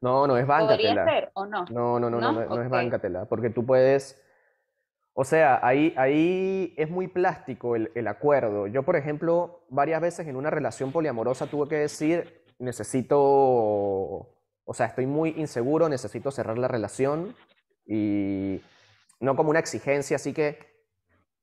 [0.01, 1.03] No, no es báncatela.
[1.03, 1.65] ¿Podría ser o no?
[1.69, 4.21] No, no, no, no, no, no es báncatela, porque tú puedes...
[5.13, 8.67] O sea, ahí, ahí es muy plástico el, el, acuerdo.
[8.67, 14.87] Yo, por ejemplo, varias veces en una relación poliamorosa tuve que decir, necesito, o sea,
[14.87, 17.33] estoy muy inseguro, necesito cerrar la relación
[17.85, 18.61] y
[19.21, 20.74] no como una exigencia, así que,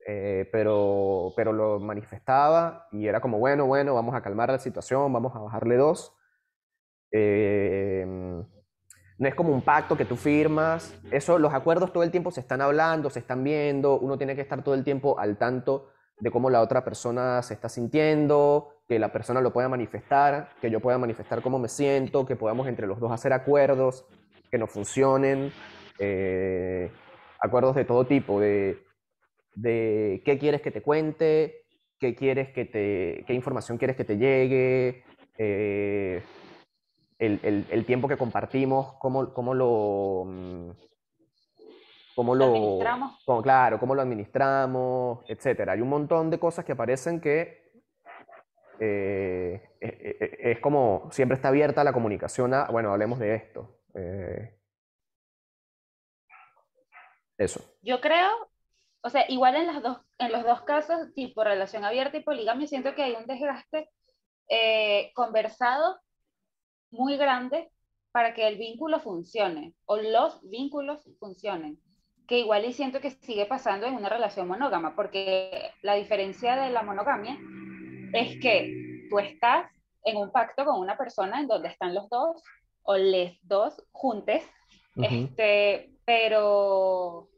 [0.06, 5.12] eh, pero, pero lo manifestaba y era como, bueno, bueno, vamos a calmar la situación,
[5.12, 6.14] vamos a bajarle dos.
[7.12, 8.04] Eh,
[9.18, 10.98] no es como un pacto que tú firmas.
[11.10, 13.98] Eso, los acuerdos todo el tiempo se están hablando, se están viendo.
[13.98, 17.54] Uno tiene que estar todo el tiempo al tanto de cómo la otra persona se
[17.54, 22.26] está sintiendo, que la persona lo pueda manifestar, que yo pueda manifestar cómo me siento,
[22.26, 24.06] que podamos entre los dos hacer acuerdos
[24.50, 25.52] que no funcionen.
[25.98, 26.90] Eh,
[27.40, 28.82] acuerdos de todo tipo, de,
[29.54, 31.64] de qué quieres que te cuente,
[31.98, 35.04] qué quieres que te, qué información quieres que te llegue,
[35.38, 36.22] eh,
[37.18, 40.24] el, el, el, tiempo que compartimos, cómo, cómo lo...
[40.26, 40.70] Mm,
[42.16, 43.22] cómo lo, administramos?
[43.24, 45.72] Cómo, claro, cómo lo administramos, etcétera.
[45.72, 47.62] Hay un montón de cosas que parecen que
[48.80, 49.94] eh, es,
[50.38, 53.78] es, como siempre está abierta la comunicación a, bueno, hablemos de esto.
[53.94, 54.58] Eh,
[57.38, 57.76] eso.
[57.82, 58.28] Yo creo,
[59.02, 62.66] o sea, igual en, las dos, en los dos casos, tipo relación abierta y poligamia,
[62.66, 63.90] siento que hay un desgaste
[64.48, 66.00] eh, conversado
[66.90, 67.70] muy grande
[68.12, 71.78] para que el vínculo funcione o los vínculos funcionen.
[72.28, 76.70] Que igual y siento que sigue pasando en una relación monógama, porque la diferencia de
[76.70, 77.36] la monogamia
[78.12, 79.66] es que tú estás
[80.04, 82.42] en un pacto con una persona en donde están los dos
[82.84, 84.44] o les dos juntes,
[84.96, 85.24] uh -huh.
[85.24, 87.31] este, pero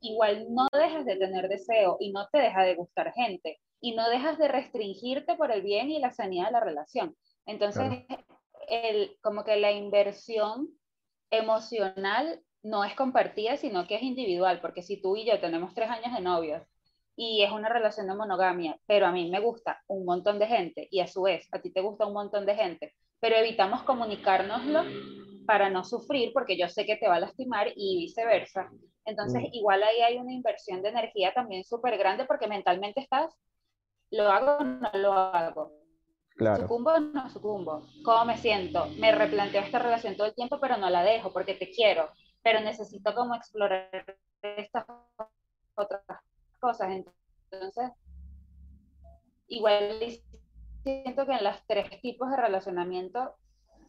[0.00, 4.08] igual no dejas de tener deseo y no te deja de gustar gente y no
[4.08, 7.16] dejas de restringirte por el bien y la sanidad de la relación.
[7.46, 8.24] Entonces, claro.
[8.68, 10.68] el, como que la inversión
[11.30, 15.88] emocional no es compartida, sino que es individual, porque si tú y yo tenemos tres
[15.88, 16.62] años de novios
[17.16, 20.88] y es una relación de monogamia, pero a mí me gusta un montón de gente
[20.90, 24.84] y a su vez a ti te gusta un montón de gente, pero evitamos comunicárnoslo
[25.50, 28.70] para no sufrir porque yo sé que te va a lastimar y viceversa.
[29.04, 29.48] Entonces, mm.
[29.50, 33.34] igual ahí hay una inversión de energía también súper grande porque mentalmente estás,
[34.12, 35.72] ¿lo hago o no lo hago?
[36.36, 36.62] Claro.
[36.62, 37.82] ¿Sucumbo o no sucumbo?
[38.04, 38.86] ¿Cómo me siento?
[39.00, 42.08] Me replanteo esta relación todo el tiempo, pero no la dejo porque te quiero,
[42.44, 43.90] pero necesito como explorar
[44.42, 44.84] estas
[45.74, 46.02] otras
[46.60, 46.90] cosas.
[47.50, 47.90] Entonces,
[49.48, 49.98] igual
[50.84, 53.34] siento que en los tres tipos de relacionamiento,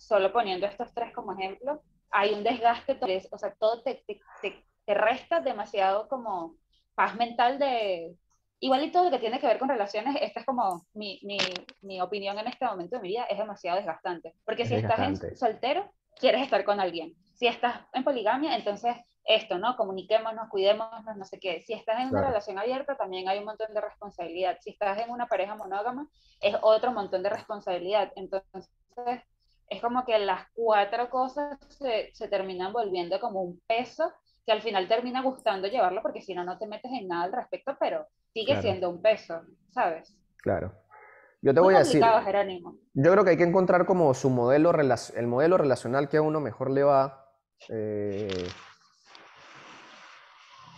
[0.02, 2.98] solo poniendo estos tres como ejemplo, hay un desgaste,
[3.32, 6.56] o sea, todo te, te, te, te resta demasiado como
[6.96, 8.16] paz mental de...
[8.60, 11.38] Igual y todo lo que tiene que ver con relaciones, esta es como mi, mi,
[11.82, 14.36] mi opinión en este momento de mi vida, es demasiado desgastante.
[14.46, 17.16] Porque si estás en soltero, quieres estar con alguien.
[17.34, 19.76] Si estás en poligamia, entonces esto, ¿no?
[19.78, 21.62] Comuniquémonos, cuidémonos, no sé qué.
[21.62, 24.58] Si estás en una relación abierta, también hay un montón de responsabilidad.
[24.62, 26.08] Si estás en una pareja monógama,
[26.40, 28.12] es otro montón de responsabilidad.
[28.16, 28.70] Entonces,
[29.72, 34.12] es como que las cuatro cosas se, se terminan volviendo como un peso
[34.46, 37.32] que al final termina gustando llevarlo porque si no, no te metes en nada al
[37.32, 38.62] respecto, pero sigue claro.
[38.62, 40.14] siendo un peso, ¿sabes?
[40.38, 40.74] Claro.
[41.42, 42.76] Yo te Muy voy a decir, Jerónimo.
[42.94, 46.42] yo creo que hay que encontrar como su modelo, el modelo relacional que a uno
[46.42, 47.32] mejor le va,
[47.70, 48.28] eh,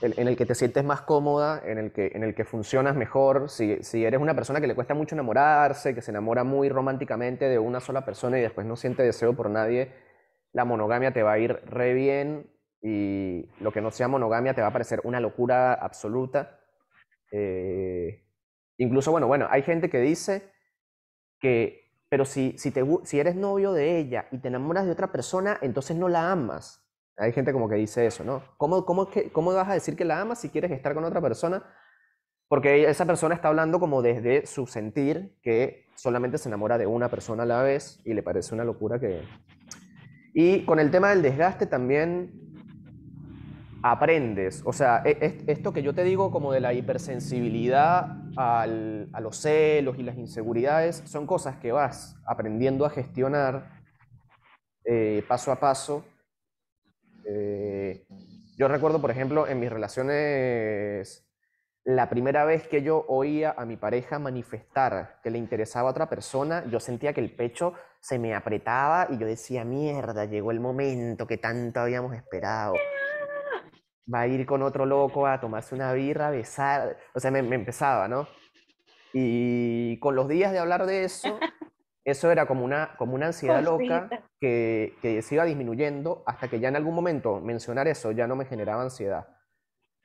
[0.03, 3.49] en el que te sientes más cómoda, en el que, en el que funcionas mejor.
[3.49, 7.47] Si, si eres una persona que le cuesta mucho enamorarse, que se enamora muy románticamente
[7.47, 9.93] de una sola persona y después no siente deseo por nadie,
[10.51, 14.61] la monogamia te va a ir re bien y lo que no sea monogamia te
[14.61, 16.59] va a parecer una locura absoluta.
[17.31, 18.25] Eh,
[18.77, 20.51] incluso, bueno, bueno, hay gente que dice
[21.39, 25.13] que, pero si, si, te, si eres novio de ella y te enamoras de otra
[25.13, 26.82] persona, entonces no la amas.
[27.17, 28.43] Hay gente como que dice eso, ¿no?
[28.57, 31.63] ¿Cómo, cómo, ¿Cómo vas a decir que la amas si quieres estar con otra persona?
[32.47, 37.09] Porque esa persona está hablando como desde su sentir, que solamente se enamora de una
[37.09, 39.21] persona a la vez y le parece una locura que...
[40.33, 42.31] Y con el tema del desgaste también
[43.83, 49.19] aprendes, o sea, e, esto que yo te digo como de la hipersensibilidad al, a
[49.19, 53.81] los celos y las inseguridades, son cosas que vas aprendiendo a gestionar
[54.85, 56.05] eh, paso a paso
[57.25, 58.05] eh,
[58.57, 61.25] yo recuerdo, por ejemplo, en mis relaciones,
[61.83, 66.09] la primera vez que yo oía a mi pareja manifestar que le interesaba a otra
[66.09, 70.59] persona, yo sentía que el pecho se me apretaba y yo decía, mierda, llegó el
[70.59, 72.75] momento que tanto habíamos esperado.
[74.13, 76.97] Va a ir con otro loco a tomarse una birra, a besar.
[77.13, 78.27] O sea, me, me empezaba, ¿no?
[79.13, 81.39] Y con los días de hablar de eso,
[82.05, 86.59] eso era como una, como una ansiedad loca que, que, se iba disminuyendo hasta que
[86.59, 89.27] ya en algún momento mencionar eso ya no me generaba ansiedad.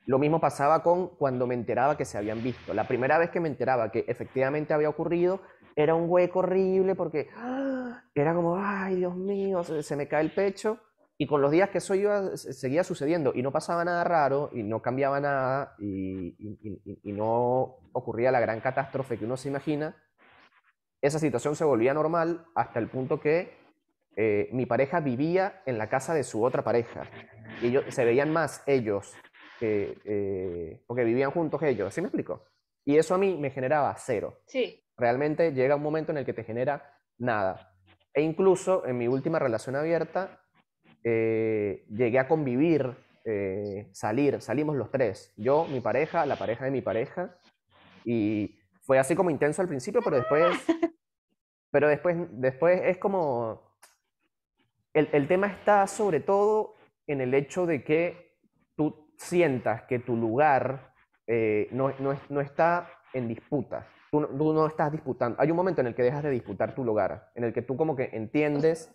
[0.05, 2.73] Lo mismo pasaba con cuando me enteraba que se habían visto.
[2.73, 5.41] La primera vez que me enteraba que efectivamente había ocurrido
[5.75, 8.03] era un hueco horrible porque ¡ah!
[8.15, 10.79] era como, ay Dios mío, se, me cae el pecho.
[11.17, 14.63] Y con los días que eso iba, seguía sucediendo y no pasaba nada raro y
[14.63, 19.97] no cambiaba nada y, y, y no ocurría la gran catástrofe que uno se imagina,
[21.01, 23.57] esa situación se volvía normal hasta el punto que
[24.15, 27.09] eh, mi pareja vivía en la casa de su otra pareja.
[27.61, 29.13] Y ellos, se veían más ellos,
[29.61, 31.93] eh, porque vivían juntos ellos.
[31.93, 32.45] ¿Sí me explico?
[32.85, 34.41] Y eso a mí me generaba cero.
[34.45, 34.83] Sí.
[34.97, 37.73] Realmente llega un momento en el que te genera nada.
[38.13, 40.41] E incluso en mi última relación abierta,
[41.03, 42.95] eh, llegué a convivir,
[43.91, 45.33] salir, salimos los tres.
[45.37, 47.37] Yo, mi pareja, la pareja de mi pareja,
[48.03, 48.58] y
[48.89, 50.51] fue así como intenso al principio, pero después,
[51.71, 53.77] pero después, después es como,
[54.95, 56.73] el, el tema está sobre todo
[57.05, 58.39] en el hecho de que
[58.75, 60.95] tú sientas que tu lugar
[61.27, 63.87] eh, no, no, no, está en disputa.
[64.09, 65.39] Tú, tú, no estás disputando.
[65.39, 67.77] Hay un momento en el que dejas de disputar tu lugar, en el que tú
[67.77, 68.91] como que entiendes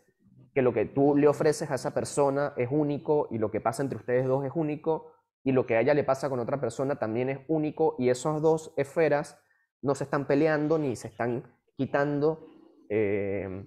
[0.52, 3.84] que lo que tú le ofreces a esa persona es único y lo que pasa
[3.84, 5.12] entre ustedes dos es único
[5.44, 8.42] y lo que a ella le pasa con otra persona también es único y esas
[8.42, 9.38] dos esferas
[9.84, 11.44] no se están peleando ni se están
[11.76, 12.48] quitando.
[12.88, 13.64] Eh,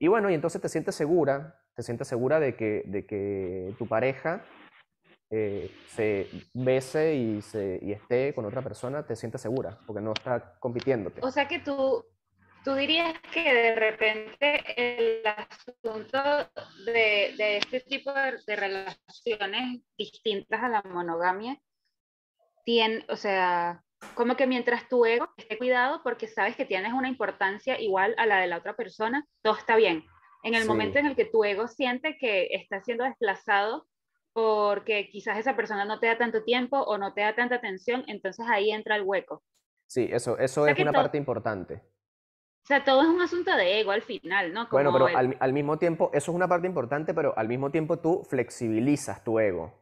[0.00, 3.86] y bueno, y entonces te sientes segura, te sientes segura de que, de que tu
[3.86, 4.44] pareja
[5.30, 10.12] eh, se bese y, se, y esté con otra persona, te sientes segura, porque no
[10.12, 11.20] está compitiéndote.
[11.22, 12.06] O sea que tú,
[12.64, 16.18] tú dirías que de repente el asunto
[16.86, 21.60] de, de este tipo de, de, relaciones distintas a la monogamia,
[22.64, 27.08] tiene, o sea, como que mientras tu ego esté cuidado porque sabes que tienes una
[27.08, 30.04] importancia igual a la de la otra persona, todo está bien.
[30.44, 33.86] En el momento en el que tu ego siente que está siendo desplazado
[34.32, 38.04] porque quizás esa persona no te da tanto tiempo o no te da tanta atención,
[38.06, 39.42] entonces ahí entra el hueco.
[39.88, 41.82] Sí, eso, eso es una parte importante.
[42.62, 44.68] O sea, todo es un asunto de ego al final, ¿no?
[44.70, 47.98] bueno, pero al, al mismo tiempo, eso es una parte importante, pero al mismo tiempo
[47.98, 49.72] tú flexibilizas tu ego,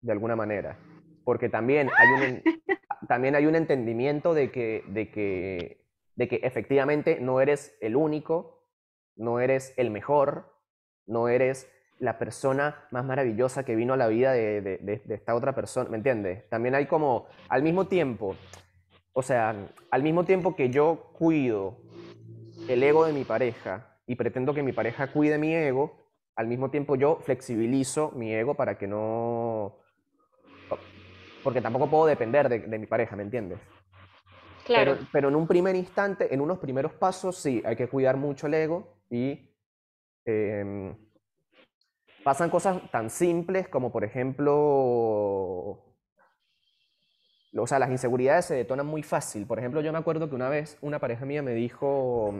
[0.00, 0.78] de alguna manera.
[1.22, 2.42] Porque también hay un,
[3.06, 5.84] también hay un entendimiento de que, de, que,
[6.16, 8.64] de que efectivamente no eres el único,
[9.16, 10.52] no eres el mejor,
[11.06, 15.34] no eres la persona más maravillosa que vino a la vida de, de, de, esta
[15.34, 16.48] otra persona, ¿me entiendes?
[16.48, 18.36] También hay como, al mismo tiempo,
[19.12, 19.54] o sea,
[19.90, 21.76] al mismo tiempo que yo cuido
[22.68, 26.04] el ego de mi pareja y pretendo que mi pareja cuide mi ego,
[26.36, 29.78] al mismo tiempo yo flexibilizo mi ego para que no,
[31.44, 33.60] porque tampoco puedo depender de, mi pareja, ¿me entiendes?
[34.64, 34.96] Claro.
[35.12, 38.54] Pero, en un primer instante, en unos primeros pasos, sí, hay que cuidar mucho el
[38.54, 39.54] ego y
[40.24, 40.96] em,
[42.24, 44.54] pasan cosas tan simples como, por ejemplo,
[47.56, 49.46] o sea, las inseguridades se detonan muy fácil.
[49.46, 52.34] Por ejemplo, yo me acuerdo que una vez una pareja mía me dijo,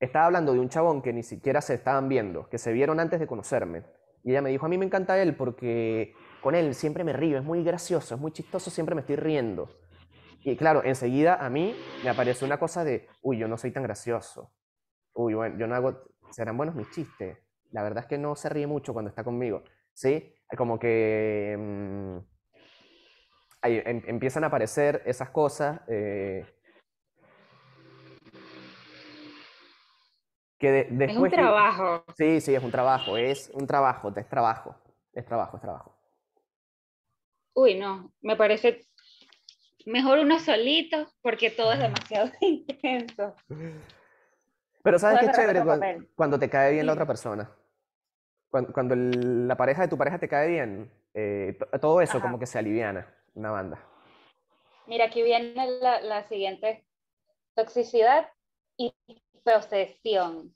[0.00, 3.20] estaba hablando de un chabón que ni siquiera se estaban viendo, que se vieron antes
[3.20, 3.84] de conocerme.
[4.24, 7.38] Y ella me dijo, a mí me encanta él porque con él siempre me río,
[7.38, 9.70] es muy gracioso, es muy chistoso, siempre me estoy riendo.
[10.44, 13.84] Y claro, enseguida a mí me apareció una cosa de, uy, yo no soy tan
[13.84, 14.52] gracioso.
[15.14, 17.38] Uy, bueno, yo no hago, serán buenos mis chistes.
[17.70, 19.62] La verdad es que no se ríe mucho cuando está conmigo.
[19.94, 20.34] ¿Sí?
[20.56, 22.18] Como que mmm,
[23.62, 25.80] ahí, em, empiezan a aparecer esas cosas.
[25.86, 26.44] Eh,
[30.58, 32.04] que después, es un trabajo.
[32.16, 34.76] Sí, sí, es un trabajo, es un trabajo, es trabajo.
[35.12, 35.91] Es trabajo, es trabajo.
[37.54, 38.86] Uy, no, me parece
[39.86, 43.34] mejor uno solito porque todo es demasiado intenso.
[44.82, 45.62] Pero ¿sabes qué chévere?
[46.14, 47.50] Cuando, te cae bien la otra persona.
[48.50, 52.58] Cuando, la pareja de tu pareja te cae bien, eh, todo eso como que se
[52.58, 53.78] aliviana, una banda.
[54.86, 56.84] Mira, aquí viene la, siguiente.
[57.54, 58.28] Toxicidad
[58.76, 58.94] y
[59.44, 60.54] posesión.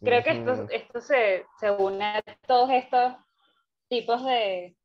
[0.00, 3.14] Creo que esto, esto se, se une a todos estos
[3.88, 4.75] tipos de...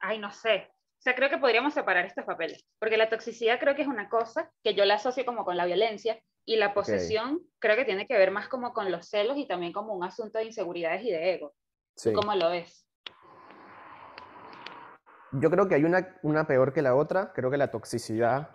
[0.00, 0.68] Ay, no sé.
[0.98, 4.08] O sea, creo que podríamos separar estos papeles, porque la toxicidad creo que es una
[4.08, 8.06] cosa que yo la asocio como con la violencia y la posesión creo que tiene
[8.06, 11.10] que ver más como con los celos y también como un asunto de inseguridades y
[11.10, 11.54] de ego.
[11.96, 12.12] Sí.
[12.12, 12.86] ¿Cómo lo ves?
[15.32, 17.32] Yo creo que hay una, una peor que la otra.
[17.32, 18.50] Creo que la toxicidad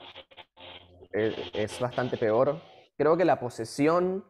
[1.12, 2.62] es, bastante peor.
[2.98, 4.26] Creo que la posesión...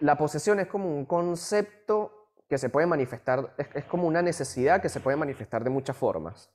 [0.00, 2.13] La posesión es como un concepto
[2.54, 6.54] que se puede manifestar, es, como una necesidad que se puede manifestar de muchas formas.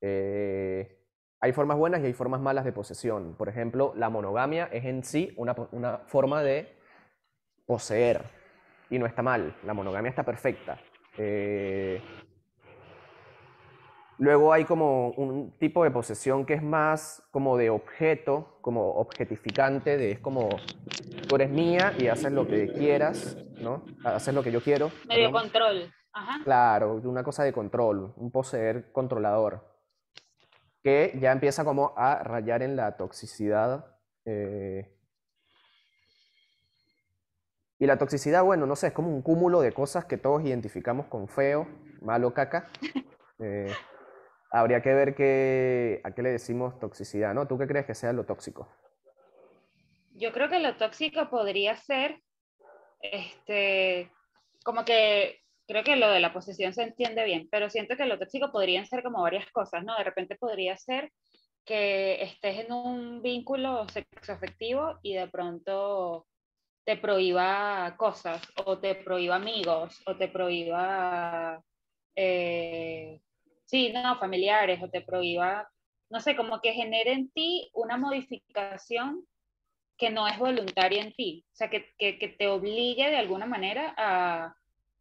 [0.00, 0.96] Eh,
[1.40, 3.34] hay formas buenas y hay formas malas de posesión.
[3.34, 6.78] Por ejemplo, la monogamia es en sí una, una forma de
[7.66, 8.22] poseer
[8.90, 9.56] y no está mal.
[9.64, 10.78] La monogamia está perfecta.
[11.18, 12.00] Eh,
[14.18, 19.96] luego hay como un tipo de posesión que es más como de objeto, como objetificante,
[19.96, 20.48] de es como
[21.28, 23.84] tú eres mía y haces lo que quieras, ¿no?
[24.04, 24.90] Haces lo que yo quiero.
[25.08, 25.92] Medio control.
[26.12, 26.44] Ajá.
[26.44, 29.64] Claro, una cosa de control, un poseer controlador,
[30.82, 33.86] que ya empieza como a rayar en la toxicidad.
[34.24, 34.90] Eh,
[37.78, 41.06] y la toxicidad, bueno, no sé, es como un cúmulo de cosas que todos identificamos
[41.06, 41.66] con feo,
[42.00, 42.68] malo, caca.
[43.40, 43.66] Eh,
[44.54, 47.48] habría que ver qué, a qué le decimos toxicidad, ¿no?
[47.48, 48.68] ¿Tú qué crees que sea lo tóxico?
[50.12, 52.20] Yo creo que lo tóxico podría ser,
[53.00, 54.12] este,
[54.64, 58.16] como que, creo que lo de la posesión se entiende bien, pero siento que lo
[58.16, 59.96] tóxico podrían ser como varias cosas, ¿no?
[59.96, 61.10] De repente podría ser
[61.64, 66.26] que estés en un vínculo sexoafectivo y de pronto
[66.84, 71.60] te prohíba cosas, o te prohíba amigos, o te prohíba,
[72.14, 73.20] eh,
[73.74, 75.68] sí, no, familiares, o te prohíba,
[76.08, 79.26] no sé, como que genere en ti una modificación
[79.98, 83.46] que no es voluntaria en ti, o sea, que, que, que te obligue de alguna
[83.46, 84.54] manera a,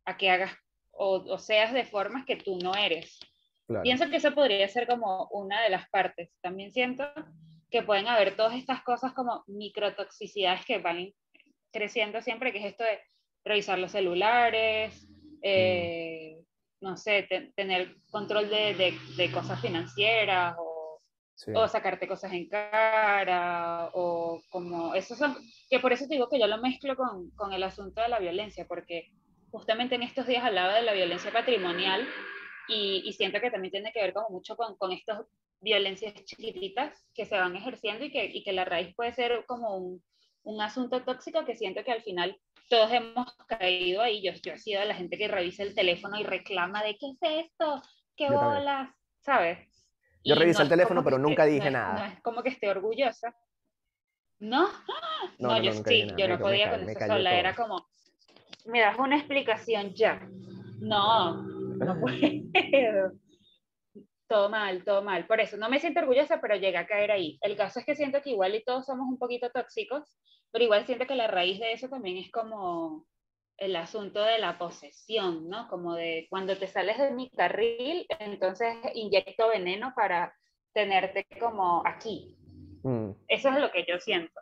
[0.06, 0.56] a que hagas
[0.90, 3.20] o, o, seas de formas que tú no eres.
[3.84, 6.32] Pienso que eso podría ser como una de las partes.
[6.42, 7.08] También siento
[7.70, 11.12] que pueden haber todas estas cosas como microtoxicidades que van
[11.72, 13.00] creciendo siempre, que es esto de
[13.46, 15.08] revisar los celulares,
[15.44, 16.44] eh,
[16.84, 21.02] no sé, tener control de, de, cosas financieras o,
[21.56, 25.36] o, sacarte cosas en cara o como, eso son,
[25.70, 28.66] que por eso digo que yo lo mezclo con, con el asunto de la violencia,
[28.68, 29.12] porque
[29.50, 32.06] justamente en estos días hablaba de la violencia patrimonial
[32.68, 35.26] y, y siento que también tiene que ver como mucho con, con estas
[35.62, 39.78] violencias chiquititas que se van ejerciendo y que, y que la raíz puede ser como
[39.78, 40.04] un,
[40.44, 42.38] un asunto tóxico que siento que al final
[42.70, 44.22] todos hemos caído ahí.
[44.24, 47.46] Yo, yo he sido la gente que revisa el teléfono y reclama de qué es
[47.46, 47.82] esto,
[48.16, 48.90] qué bolas,
[49.20, 49.60] ¿sabes?
[50.24, 51.94] Yo reviso el teléfono, pero nunca dije nada.
[51.94, 53.36] No es como que esté orgullosa.
[54.40, 54.68] ¿No?
[55.38, 57.38] No, yo sí, yo no podía con eso sola.
[57.38, 57.88] Era como,
[58.66, 60.28] me das una explicación ya.
[60.80, 62.18] No, no puedo
[64.34, 65.28] todo mal, todo mal.
[65.28, 67.38] Por eso no me siento orgullosa, pero llega a caer ahí.
[67.42, 70.18] El caso es que siento que igual y todos somos un poquito tóxicos,
[70.52, 73.06] pero igual siento que la raíz de eso también es como
[73.58, 75.68] el asunto de la posesión, ¿no?
[75.68, 80.34] Como de cuando te sales de mi carril, entonces inyecto veneno para
[80.74, 82.36] tenerte como aquí.
[82.82, 83.12] Mm.
[83.28, 84.42] Eso es lo que yo siento.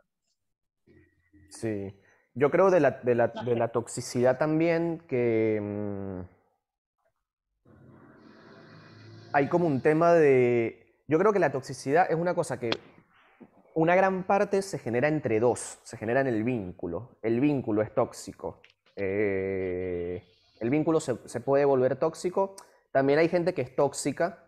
[1.50, 1.94] Sí.
[2.34, 5.60] Yo creo de la, de la, de la toxicidad también que...
[5.62, 6.41] Mm,
[9.34, 11.04] hay como un tema de...
[11.08, 12.70] Yo creo que la toxicidad es una cosa que
[13.74, 17.18] una gran parte se genera entre dos, se genera en el vínculo.
[17.22, 18.62] El vínculo es tóxico.
[18.96, 20.24] Eh,
[20.60, 22.56] el vínculo se, puede volver tóxico.
[22.92, 24.46] También hay gente que es tóxica.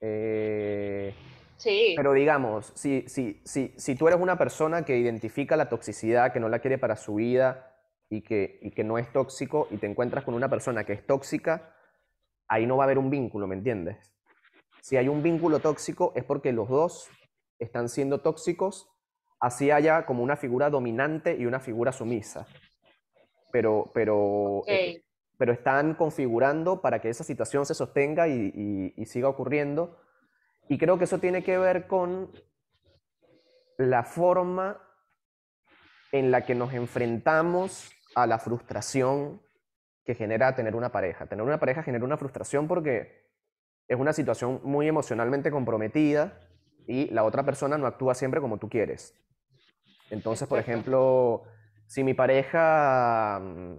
[0.00, 1.14] Eh,
[1.56, 1.94] sí.
[1.96, 6.40] Pero digamos, si, si, si, si tú eres una persona que identifica la toxicidad, que
[6.40, 7.74] no la quiere para su vida
[8.08, 11.06] y que, y que no es tóxico y te encuentras con una persona que es
[11.06, 11.74] tóxica,
[12.48, 14.17] ahí no va a haber un vínculo, ¿me entiendes?
[14.80, 17.08] Si hay un vínculo tóxico es porque los dos
[17.58, 18.88] están siendo tóxicos,
[19.40, 22.46] así haya como una figura dominante y una figura sumisa.
[23.50, 25.02] Pero, pero, eh,
[25.38, 29.98] pero están configurando para que esa situación se sostenga y, siga ocurriendo.
[30.68, 32.30] Y creo que eso tiene que ver con
[33.78, 34.82] la forma
[36.12, 39.40] en la que nos enfrentamos a la frustración
[40.04, 41.26] que genera tener una pareja.
[41.26, 43.27] Tener una pareja genera una frustración porque
[43.88, 46.38] es una situación muy emocionalmente comprometida
[46.86, 49.14] y la otra persona no actúa siempre como tú quieres.
[50.10, 51.42] Entonces, por ejemplo,
[51.86, 53.78] si mi pareja mm,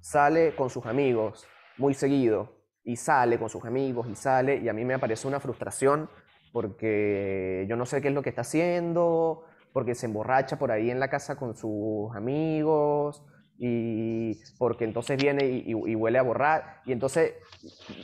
[0.00, 2.52] sale con sus amigos muy seguido
[2.84, 6.08] y sale con sus amigos y sale y a mí me aparece una frustración
[6.52, 10.88] porque yo no sé qué es lo que está haciendo, porque se emborracha por ahí
[10.88, 13.24] en la casa con sus amigos
[13.58, 16.82] y porque entonces viene y, huele a borrar.
[16.84, 17.34] Y entonces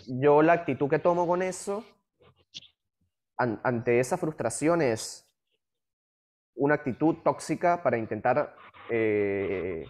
[0.07, 1.85] yo la actitud que tomo con eso,
[3.37, 5.27] ante esa frustración es
[6.55, 8.55] una actitud tóxica para intentar
[8.91, 9.85] eh,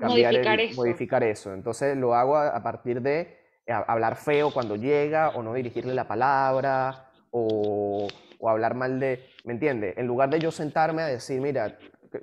[0.00, 0.76] modificar, eso.
[0.76, 1.54] modificar eso.
[1.54, 6.08] Entonces lo hago a, partir de eh, hablar feo cuando llega o no dirigirle la
[6.08, 8.08] palabra o,
[8.40, 9.96] o hablar mal de, ¿me entiendes?
[9.96, 11.78] En lugar de yo sentarme a decir, mira,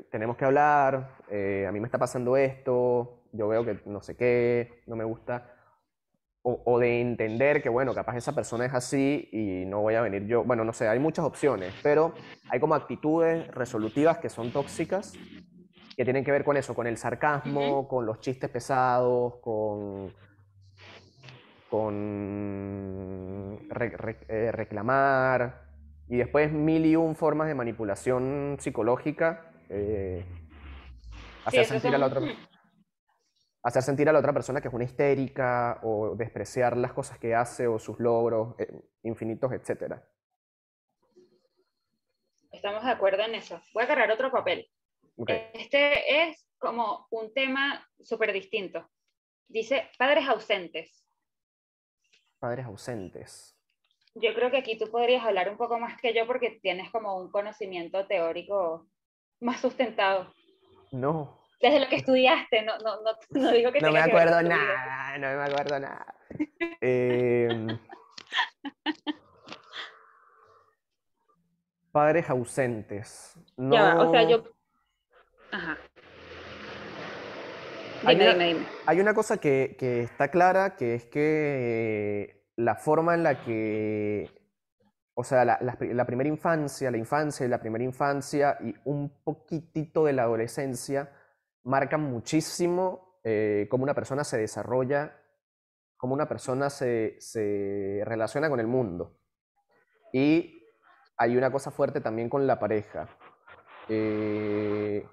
[0.10, 4.16] tenemos que hablar, eh, a mí me está pasando esto, yo veo que no sé
[4.16, 5.52] qué, no me gusta,
[6.42, 10.02] o, o, de entender que, bueno, capaz esa persona es así y no voy a
[10.02, 12.14] venir yo, bueno, no sé, hay muchas opciones, pero
[12.50, 15.14] hay como actitudes resolutivas que son tóxicas,
[15.96, 20.14] que tienen que ver con eso, con el sarcasmo, con los chistes pesados, con,
[21.70, 23.60] con
[24.28, 25.66] eh, reclamar,
[26.08, 30.26] y después mil y un formas de manipulación psicológica eh,
[31.46, 32.22] hacer, sentir a la otra,
[33.64, 37.34] hacer sentir a la otra persona que es una histérica o despreciar las cosas que
[37.34, 38.68] hace o sus logros eh,
[39.04, 39.96] infinitos, etc.
[42.52, 43.62] Estamos de acuerdo en eso.
[43.74, 44.70] Voy a agarrar otro papel.
[45.54, 48.90] Este es como un tema súper distinto.
[49.48, 51.06] Dice padres ausentes.
[52.40, 53.56] Padres ausentes.
[54.16, 57.18] Yo creo que aquí tú podrías hablar un poco más que yo porque tienes como
[57.18, 58.88] un conocimiento teórico
[59.40, 60.34] más sustentado.
[60.92, 61.40] No.
[61.62, 63.12] Desde lo que estudiaste, no, no, no,
[63.42, 66.16] no digo que No me acuerdo nada, no me acuerdo nada.
[66.82, 67.80] Em,
[71.92, 73.40] padres ausentes.
[73.58, 74.44] Ya, o sea, yo.
[75.52, 75.78] Ajá.
[78.02, 82.76] Dime, hay, una, dime, hay una cosa que, que está clara, que es que la
[82.76, 84.45] forma en la que
[85.18, 90.12] o sea, la, primera infancia, la infancia y la primera infancia y un poquitito de
[90.12, 91.10] la adolescencia
[91.64, 95.18] marcan muchísimo eh, cómo una persona se desarrolla,
[95.96, 97.18] cómo una persona se,
[98.04, 99.18] relaciona con el mundo.
[100.12, 100.62] Y
[101.16, 103.08] hay una cosa fuerte también con la pareja.
[103.88, 105.08] Eh,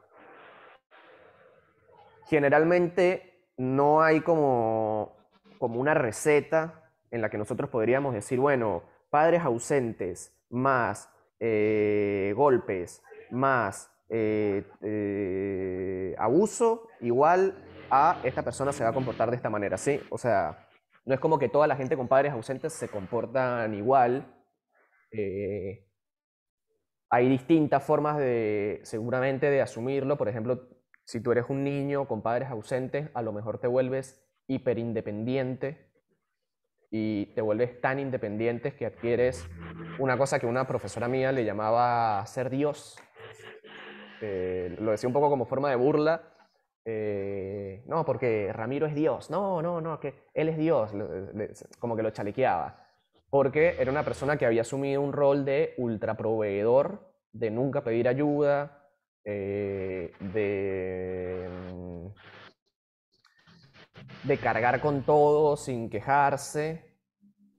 [2.26, 5.16] generalmente no hay como,
[5.58, 8.82] como una receta en la que nosotros podríamos decir, bueno,
[9.12, 18.90] padres ausentes más eh, golpes más eh, eh, abuso, igual a esta persona se va
[18.90, 20.00] a comportar de esta manera, ¿sí?
[20.08, 20.66] O sea,
[21.04, 24.34] no es como que toda la gente con padres ausentes se comportan igual.
[27.10, 30.16] hay distintas formas de, seguramente, de asumirlo.
[30.16, 30.68] Por ejemplo,
[31.04, 35.91] si tú eres un niño con padres ausentes, a lo mejor te vuelves hiperindependiente
[36.94, 39.48] y te vuelves tan independiente que adquieres
[39.98, 42.98] una cosa que una profesora mía le llamaba ser Dios.
[44.20, 46.22] Eh, lo decía un poco como forma de burla.
[46.84, 49.30] Eh, no, porque Ramiro es Dios.
[49.30, 50.92] No, no, no, que él es Dios.
[51.78, 52.78] como que lo chalequeaba.
[53.30, 58.90] Porque era una persona que había asumido un rol de ultraproveedor, de nunca pedir ayuda,
[59.24, 62.06] eh, de mm,
[64.22, 66.92] de cargar con todo sin quejarse.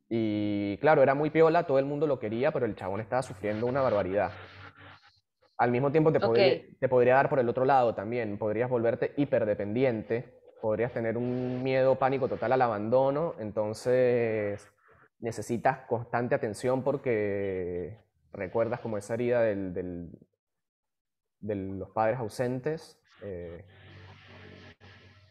[0.10, 3.66] Y claro, era muy piola, todo el mundo lo quería, pero el chabón estaba sufriendo
[3.66, 4.32] una barbaridad.
[5.58, 9.14] Al mismo tiempo te, podría, te podría dar por el otro lado también, podrías volverte
[9.18, 14.68] hiperdependiente, podrías tener un miedo, pánico total al abandono, entonces
[15.20, 17.98] necesitas constante atención porque
[18.34, 19.74] recuerdas como esa herida del,
[21.39, 23.00] de los padres ausentes.
[23.22, 23.66] Eh,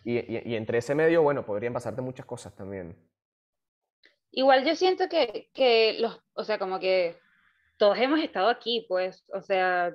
[0.05, 2.97] y, entre ese medio, bueno, podrían pasarte muchas cosas también.
[4.31, 7.19] Igual yo siento que, que los, o sea, como que
[7.77, 9.93] todos hemos estado aquí, pues, o sea,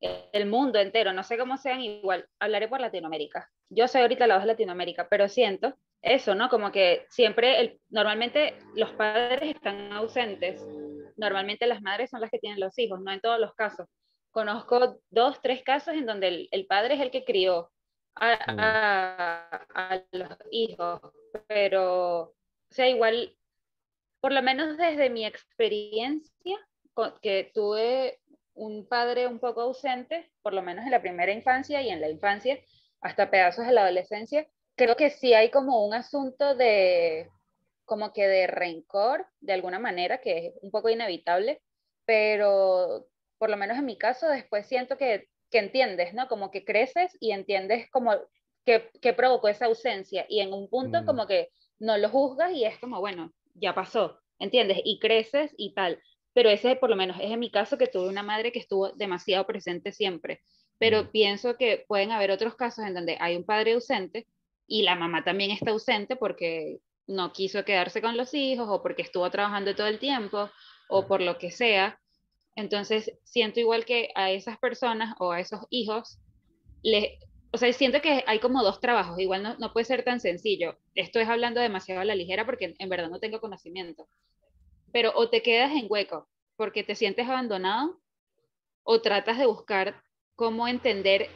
[0.00, 3.50] el mundo entero, no sé cómo sean igual, hablaré por Latinoamérica.
[3.68, 6.48] Yo soy ahorita la voz de Latinoamérica, pero siento eso, ¿no?
[6.48, 10.64] Como que siempre, normalmente los padres están ausentes,
[11.16, 13.88] normalmente las madres son las que tienen los hijos, no en todos los casos.
[14.30, 17.70] Conozco dos, tres casos en donde el, el padre es el que crió,
[18.20, 18.58] Mm.
[18.58, 21.00] a, los hijos,
[21.46, 22.34] pero, o
[22.70, 23.36] sea, igual,
[24.20, 26.58] por lo menos desde mi experiencia,
[27.22, 28.20] que tuve
[28.54, 32.08] un padre un poco ausente, por lo menos en la primera infancia y en la
[32.08, 32.58] infancia,
[33.00, 37.30] hasta pedazos de la adolescencia, creo que sí hay como un asunto de,
[37.84, 41.62] como que de rencor, de alguna manera, que es un poco inevitable,
[42.04, 43.06] pero
[43.38, 46.28] por lo menos en mi caso, después siento que, que entiendes, ¿no?
[46.28, 48.12] Como que creces y entiendes como
[48.64, 51.06] que, que provocó esa ausencia y en un punto mm.
[51.06, 54.80] como que no lo juzgas y es como, bueno, ya pasó, ¿entiendes?
[54.84, 56.00] Y creces y tal.
[56.34, 58.90] Pero ese por lo menos es en mi caso que tuve una madre que estuvo
[58.92, 60.42] demasiado presente siempre.
[60.78, 61.08] Pero mm.
[61.08, 64.26] pienso que pueden haber otros casos en donde hay un padre ausente
[64.66, 69.02] y la mamá también está ausente porque no quiso quedarse con los hijos o porque
[69.02, 70.50] estuvo trabajando todo el tiempo
[70.88, 71.98] o por lo que sea.
[72.58, 76.18] Entonces, siento igual que a esas personas o a esos hijos,
[76.82, 77.20] le,
[77.52, 80.76] o sea, siento que hay como dos trabajos, igual no, no puede ser tan sencillo.
[80.96, 84.08] Esto es hablando demasiado a la ligera porque en verdad no tengo conocimiento.
[84.92, 88.00] Pero o te quedas en hueco porque te sientes abandonado
[88.82, 90.02] o tratas de buscar
[90.34, 91.28] cómo entender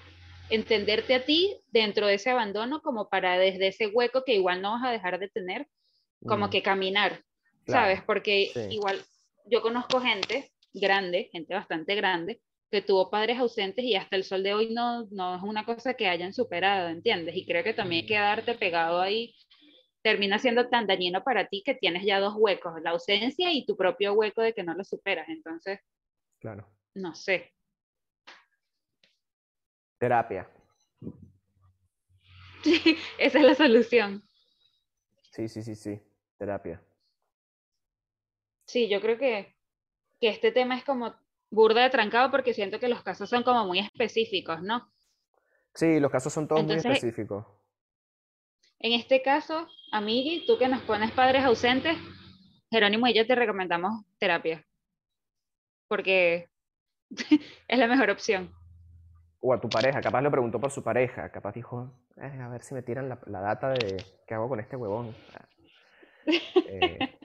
[0.51, 4.73] entenderte a ti dentro de ese abandono como para desde ese hueco que igual no
[4.73, 5.69] vas a dejar de tener,
[6.27, 6.51] como mm.
[6.51, 7.23] que caminar,
[7.69, 8.03] ¿sabes?
[8.03, 9.01] Porque igual
[9.47, 14.43] yo conozco gente grande, gente bastante grande, que tuvo padres ausentes y hasta el sol
[14.43, 17.37] de hoy no, no es una cosa que hayan superado, ¿entiendes?
[17.37, 19.35] Y creo que también quedarte pegado ahí
[20.03, 23.77] termina siendo tan dañino para ti que tienes ya dos huecos, la ausencia y tu
[23.77, 25.29] propio hueco de que no lo superas.
[25.29, 25.79] Entonces,
[26.41, 26.67] claro.
[26.95, 27.53] no sé,
[30.03, 30.51] Terapia.
[32.65, 34.21] Sí, esa es la solución.
[35.31, 36.01] Sí, sí, sí, sí,
[36.37, 36.83] terapia.
[38.67, 39.52] Sí, yo creo que,
[40.23, 41.17] que este tema es como
[41.51, 44.89] burda de trancado porque siento que los casos son como muy específicos, ¿no?
[45.75, 47.45] Sí, los casos son todos muy específicos.
[48.79, 51.97] En este caso, Amigui, tú que nos pones padres ausentes,
[52.71, 54.65] Jerónimo y yo te recomendamos terapia.
[55.89, 56.49] Porque
[57.69, 58.55] es la mejor opción
[59.45, 62.63] o a tu pareja, capaz lo preguntó por su pareja, capaz dijo, eh, a ver
[62.63, 65.15] si me tiran la, data de qué hago con este huevón.
[66.55, 67.19] Eh,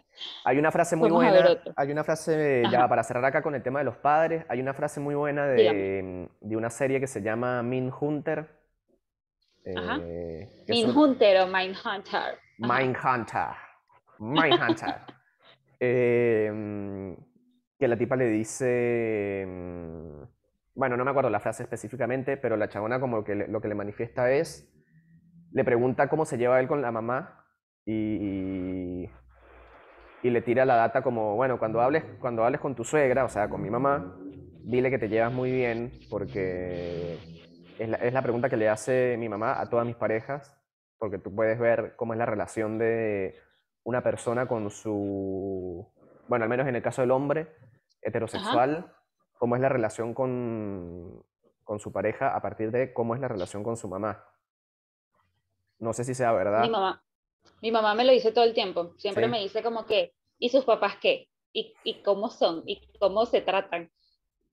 [0.43, 3.80] hay una frase muy buena, hay una frase, ya para cerrar acá con el tema
[3.80, 7.63] de los padres, hay una frase muy buena de, de una serie que se llama
[7.63, 8.47] Min Hunter.
[9.65, 12.39] Eh, Min Hunter o Mind Hunter.
[12.57, 13.49] Mind Hunter.
[14.20, 14.95] Mind Hunter.
[17.80, 19.45] que la tipa le dice
[20.78, 23.74] bueno, no me acuerdo la frase específicamente, pero la chabona como que lo que le
[23.74, 24.72] manifiesta es,
[25.51, 27.43] le pregunta cómo se lleva él con la mamá
[27.84, 29.09] y, y,
[30.24, 33.49] le tira la data como, bueno, cuando hables, cuando hables con tu suegra, o sea,
[33.49, 34.18] con mi mamá,
[34.63, 37.18] dile que te llevas muy bien, porque
[37.80, 40.57] es la, es la pregunta que le hace mi mamá a todas mis parejas,
[40.97, 43.36] porque tú puedes ver cómo es la relación de
[43.84, 45.88] una persona con su,
[46.28, 47.47] bueno, al menos en el caso del hombre,
[48.01, 48.93] heterosexual
[49.38, 51.24] cómo es la relación con,
[51.63, 54.24] con, su pareja a partir de cómo es la relación con su mamá.
[55.80, 56.63] No sé si sea verdad.
[56.63, 57.03] Mi mamá,
[57.62, 58.93] mi mamá me lo dice todo el tiempo.
[58.98, 61.30] Siempre me dice como que, ¿y sus papás qué?
[61.54, 62.64] ¿Y, ¿Y, cómo son?
[62.66, 63.91] ¿Y cómo se tratan?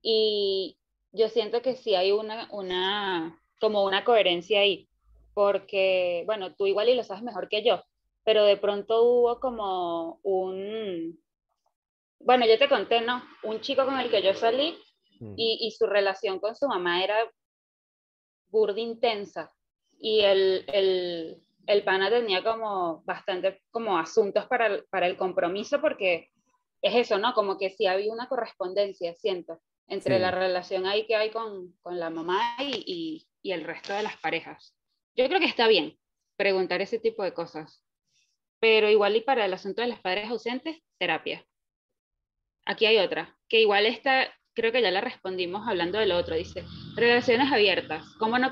[0.03, 0.79] Y
[1.13, 4.89] yo siento que sí hay una, una, como una coherencia ahí,
[5.35, 7.83] porque, bueno, tú igual y lo sabes mejor que yo,
[8.25, 11.19] pero de pronto hubo como un,
[12.25, 13.23] bueno, yo te conté, ¿no?
[13.43, 14.77] Un chico con el que yo salí
[15.21, 15.35] mm.
[15.37, 17.17] y, su relación con su mamá era
[18.49, 19.53] burda intensa
[19.99, 21.44] y el, el,
[21.83, 26.31] pana tenía como bastante como asuntos para el, para el compromiso porque
[26.83, 27.33] es eso, ¿no?
[27.33, 31.99] Como que sí había una correspondencia, siento, entre la relación ahí que hay con, con
[31.99, 34.75] la mamá y, y, y el resto de las parejas.
[35.17, 35.99] Yo creo que está bien
[36.37, 37.83] preguntar ese tipo de cosas,
[38.61, 41.47] pero igual y para el asunto de las padres ausentes, terapia.
[42.67, 46.35] Aquí hay otra, que igual esta, creo que ya la respondimos hablando del otro.
[46.35, 46.65] Dice,
[46.97, 48.51] relaciones abiertas, ¿cómo no,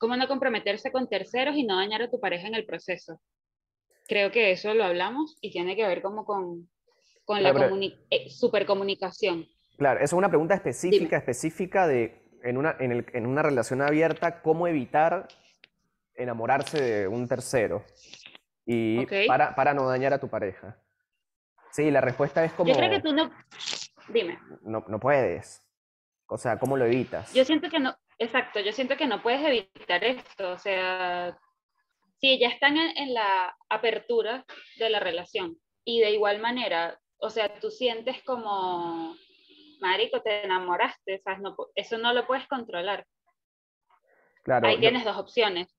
[0.00, 3.20] cómo no comprometerse con terceros y no dañar a tu pareja en el proceso?
[4.08, 6.68] Creo que eso lo hablamos y tiene que ver como con,
[7.24, 7.50] con la
[8.10, 9.46] eh, supercomunicación.
[9.76, 13.82] Claro, esa es una pregunta específica, específica de en una, en, el, en una relación
[13.82, 15.28] abierta, cómo evitar
[16.14, 17.84] enamorarse de un tercero
[18.64, 20.78] y para, para no dañar a tu pareja.
[21.72, 22.72] Sí, la respuesta es como...
[22.72, 23.30] Yo creo que tú no...
[24.08, 24.38] Dime.
[24.62, 25.62] No, no puedes.
[26.26, 27.32] O sea, ¿cómo lo evitas?
[27.32, 30.52] Yo siento que no, exacto, yo siento que no puedes evitar esto.
[30.52, 31.36] O sea,
[32.18, 34.44] si ya están en, la apertura
[34.78, 39.16] de la relación y de igual manera, o sea, tú sientes como,
[39.80, 41.40] marico, te enamoraste, ¿sabes?
[41.40, 43.06] No, eso no lo puedes controlar.
[44.44, 45.74] Claro, Ahí tienes dos opciones.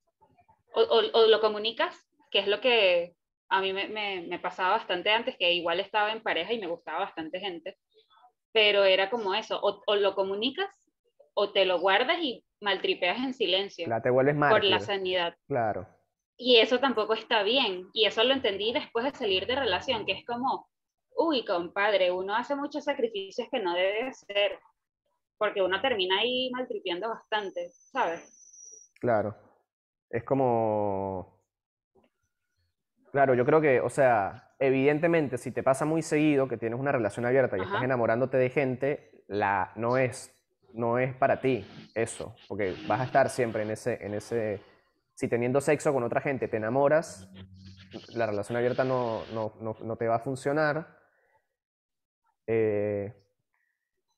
[0.74, 1.96] O, o, lo comunicas,
[2.30, 3.14] que es lo que
[3.50, 7.00] a mí me, me, pasaba bastante antes, que igual estaba en pareja y me gustaba
[7.00, 7.76] bastante gente,
[8.52, 10.70] pero era como eso, o, lo comunicas
[11.34, 13.86] o te lo guardas y, maltripeas en silencio.
[13.88, 15.34] La te vuelves Por la sanidad.
[15.48, 15.86] Claro.
[16.36, 17.88] Y eso tampoco está bien.
[17.92, 20.68] Y eso lo entendí después de salir de relación, que es como,
[21.16, 24.58] uy, compadre, uno hace muchos sacrificios que no debe hacer,
[25.36, 28.90] porque uno termina ahí maltripeando bastante, ¿sabes?
[29.00, 29.34] Claro.
[30.08, 31.42] Es como...
[33.10, 36.92] Claro, yo creo que, o sea, evidentemente, si te pasa muy seguido que tienes una
[36.92, 40.34] relación abierta y estás enamorándote de gente, la, no, es,
[40.74, 44.60] no es para ti eso, porque vas a estar siempre en ese, en ese
[45.14, 47.28] si teniendo sexo con otra gente te enamoras,
[48.14, 50.98] la relación abierta no, no, te va a funcionar.
[52.46, 53.12] Eh,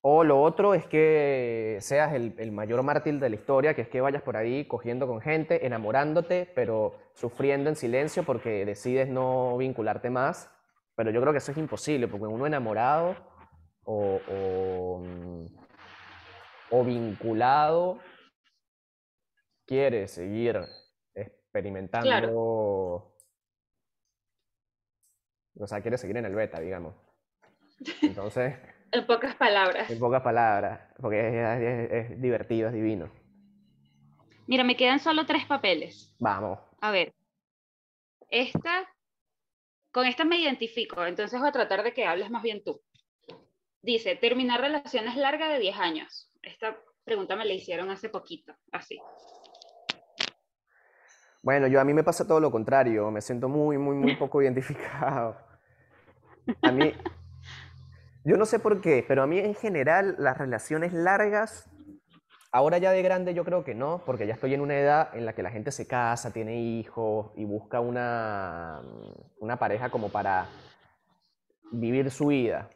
[0.01, 4.01] o lo otro es que seas el, mayor mártir de la historia, que es que
[4.01, 10.11] vayas por ahí cogiendo con gente, enamorándote, pero sufriendo en silencio porque decides no vincularte
[10.11, 10.51] más.
[10.95, 13.17] Pero yo creo que eso es imposible, porque uno enamorado
[13.85, 15.03] o, o
[16.83, 18.01] vinculado
[19.67, 20.61] quiere seguir
[21.15, 23.15] experimentando.
[25.57, 26.95] O sea, quiere seguir en el beta, digamos.
[28.03, 28.55] Entonces.
[28.93, 29.91] en pocas palabras.
[29.91, 33.11] En pocas palabras, porque es, divertido, es divino.
[34.47, 36.15] Mira, me quedan solo tres papeles.
[36.19, 36.59] Vamos.
[36.81, 37.15] A ver.
[38.29, 38.89] Esta,
[39.93, 42.83] con esta me identifico, entonces voy a tratar de que hables más bien tú.
[43.81, 46.34] Dice, terminar relaciones largas de 10 años.
[46.47, 49.01] Esta pregunta me la hicieron hace poquito, así.
[51.43, 54.41] Bueno, yo a mí me pasa todo lo contrario, me siento muy, muy, muy poco
[54.43, 55.37] identificado.
[56.63, 56.93] A mí,
[58.25, 61.71] yo no sé por qué, pero a mí en general las relaciones largas,
[62.51, 65.27] ahora ya de grande yo creo que no, porque ya estoy en una edad en
[65.27, 68.81] la que la gente se casa, tiene hijos y busca una,
[69.39, 70.47] una pareja como para
[71.73, 72.71] vivir su vida.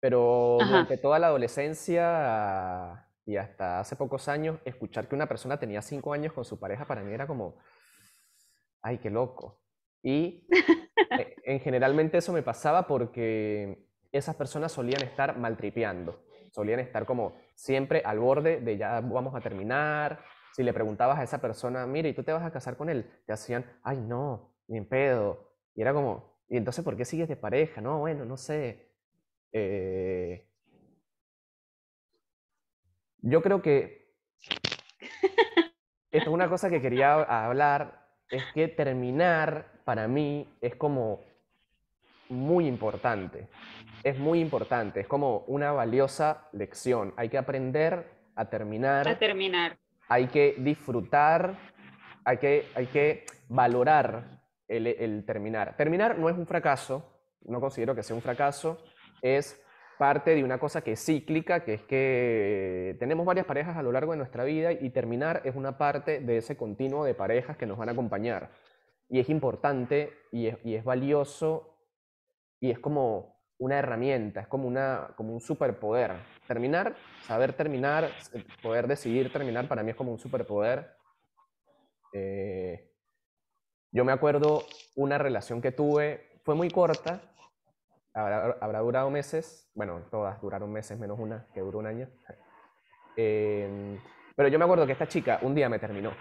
[0.00, 5.82] Pero durante toda la adolescencia y hasta hace pocos años, escuchar que una persona tenía
[5.82, 7.58] cinco años con su pareja para mí era como,
[8.82, 9.60] ay, qué loco.
[10.02, 10.46] Y
[11.10, 17.36] eh, en generalmente eso me pasaba porque esas personas solían estar maltripeando, solían estar como
[17.54, 20.20] siempre al borde de ya vamos a terminar.
[20.54, 23.10] Si le preguntabas a esa persona, mire, ¿y tú te vas a casar con él?
[23.26, 25.52] Te hacían, ay, no, ni en pedo.
[25.74, 27.80] Y era como, ¿y entonces por qué sigues de pareja?
[27.80, 28.87] No, bueno, no sé.
[29.52, 30.46] Eh,
[33.22, 34.14] yo creo que
[36.10, 41.24] esto es una cosa que quería hablar, es que terminar para mí es como
[42.28, 43.48] muy importante.
[44.02, 47.12] Es muy importante, es como una valiosa lección.
[47.16, 49.08] Hay que aprender a terminar.
[49.08, 49.76] A terminar.
[50.08, 51.58] Hay que disfrutar,
[52.24, 55.76] hay que, hay que valorar el, el terminar.
[55.76, 58.82] Terminar no es un fracaso, no considero que sea un fracaso,
[59.22, 59.60] es
[59.98, 63.92] parte de una cosa que es cíclica, que es que tenemos varias parejas a lo
[63.92, 67.66] largo de nuestra vida y terminar es una parte de ese continuo de parejas que
[67.66, 68.50] nos van a acompañar.
[69.08, 71.76] Y es importante y es, valioso
[72.60, 76.12] y es como una herramienta, es como, una, como un superpoder.
[76.46, 78.10] Terminar, saber terminar,
[78.62, 80.94] poder decidir terminar, para mí es como un superpoder.
[82.12, 82.92] Eh,
[83.90, 84.62] yo me acuerdo
[84.94, 87.22] una relación que tuve, fue muy corta,
[88.14, 92.08] habrá, durado meses, bueno, todas duraron meses menos una, que duró un año.
[93.16, 93.98] Em,
[94.36, 96.12] pero yo me acuerdo que esta chica un día me terminó.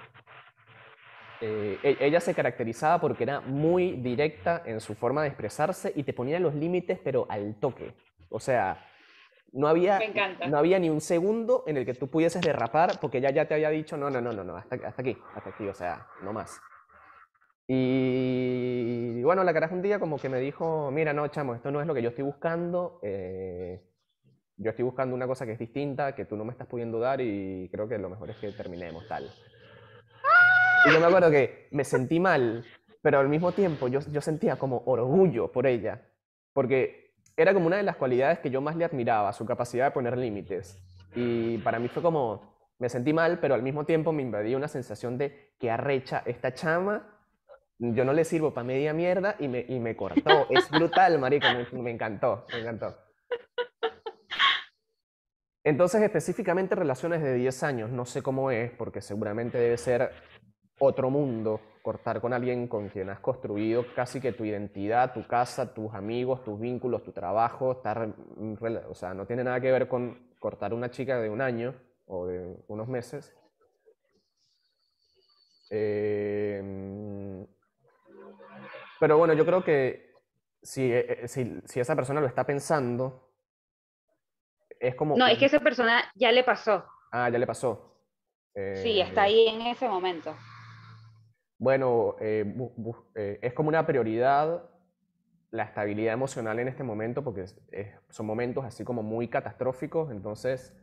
[1.39, 6.03] Eh, e, ella se caracterizaba porque era muy directa en su forma de expresarse y
[6.03, 7.93] te ponía los límites, pero al toque.
[8.29, 8.83] O sea,
[9.53, 9.99] no había,
[10.47, 13.53] no había ni un segundo en el que tú pudieses derrapar porque ella ya te
[13.53, 16.33] había dicho, no, no, no, no, no hasta, hasta aquí, hasta aquí, o sea, no
[16.33, 16.59] más.
[17.67, 21.81] Y, bueno, la caraja un día como que me dijo, mira, no, chamo, esto no
[21.81, 22.99] es lo que yo estoy buscando.
[23.03, 23.83] Eh,
[24.55, 27.21] yo estoy buscando una cosa que es distinta, que tú no me estás pudiendo dar
[27.21, 29.29] y creo que lo mejor es que terminemos tal.
[30.85, 32.63] Y yo me acuerdo que me sentí mal,
[33.01, 36.01] pero al mismo tiempo yo, yo sentía como orgullo por ella,
[36.53, 39.91] porque era como una de las cualidades que yo más le admiraba, su capacidad de
[39.91, 40.81] poner límites.
[41.15, 44.67] Y para mí fue como, me sentí mal, pero al mismo tiempo me invadía una
[44.67, 47.16] sensación de que arrecha esta chama
[47.79, 50.47] yo no le sirvo para media mierda y me, y me cortó.
[50.49, 52.97] Es brutal, marico, me, encantó, me encantó.
[55.63, 60.11] Entonces, específicamente relaciones de 10 años, no sé cómo es, porque seguramente debe ser
[60.79, 65.73] otro mundo cortar con alguien con quien has construido casi que tu identidad, tu casa,
[65.73, 68.13] tus amigos, tus vínculos, tu trabajo, estar,
[68.89, 71.75] o sea, no tiene nada que ver con cortar una chica de un año
[72.05, 73.35] o de unos meses.
[75.69, 77.45] Eh,
[78.99, 80.11] pero bueno, yo creo que
[80.61, 83.31] si, eh, eh, si, si, esa persona lo está pensando,
[84.79, 85.17] es como...
[85.17, 86.85] No, es que esa persona ya le pasó.
[87.11, 88.01] Ah, ya le pasó.
[88.53, 90.35] sí, está ahí en ese momento.
[91.59, 94.69] Bueno, es como una prioridad
[95.51, 97.45] la estabilidad emocional en este momento, porque
[98.09, 100.75] son momentos así como muy catastróficos, entonces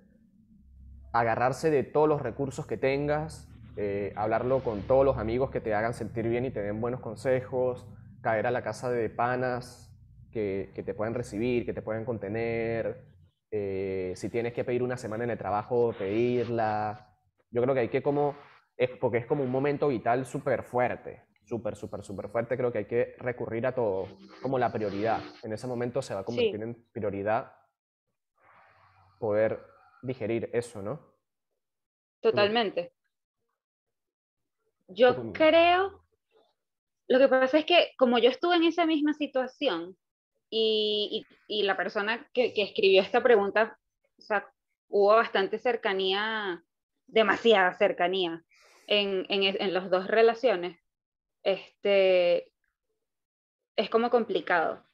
[1.13, 5.75] agarrarse de todos los recursos que tengas, eh, hablarlo con todos los amigos que te
[5.75, 7.87] hagan sentir bien y te den buenos consejos,
[8.25, 9.97] caer a la casa de panas
[10.33, 13.05] que, te pueden recibir, que te pueden contener,
[13.53, 17.15] eh, si tienes que pedir una semana en el trabajo, pedirla.
[17.53, 18.35] Yo creo que hay que como,
[18.77, 22.79] es, porque es como un momento vital súper fuerte súper, súper, súper fuerte, creo que
[22.79, 24.09] hay que recurrir a todo
[24.43, 25.21] como la prioridad.
[25.43, 27.53] En ese momento se va a convertir en prioridad
[29.19, 29.65] poder
[30.03, 31.01] digerir eso, ¿no?
[32.21, 32.93] Totalmente.
[34.89, 36.04] Yo creo,
[37.09, 39.97] lo que pasa es que como yo estuve en esa misma situación
[40.51, 43.79] y, la persona que, escribió esta pregunta,
[44.19, 44.43] o
[44.89, 46.63] hubo bastante cercanía,
[47.07, 48.43] demasiada cercanía
[48.87, 50.79] en, en, en las dos relaciones,
[51.43, 52.53] este,
[53.77, 54.85] es como complicado,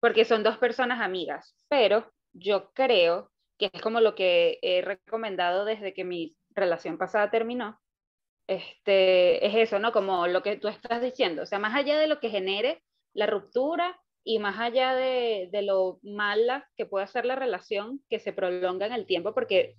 [0.00, 5.64] porque son dos personas amigas, pero yo creo que es como lo que he recomendado
[5.64, 7.79] desde que mi relación pasada terminó,
[8.50, 9.92] este, es eso, ¿no?
[9.92, 12.82] Como lo que tú estás diciendo, o sea, más allá de lo que genere
[13.14, 18.18] la ruptura y más allá de, de lo mala que pueda ser la relación, que
[18.18, 19.76] se prolonga en el tiempo, porque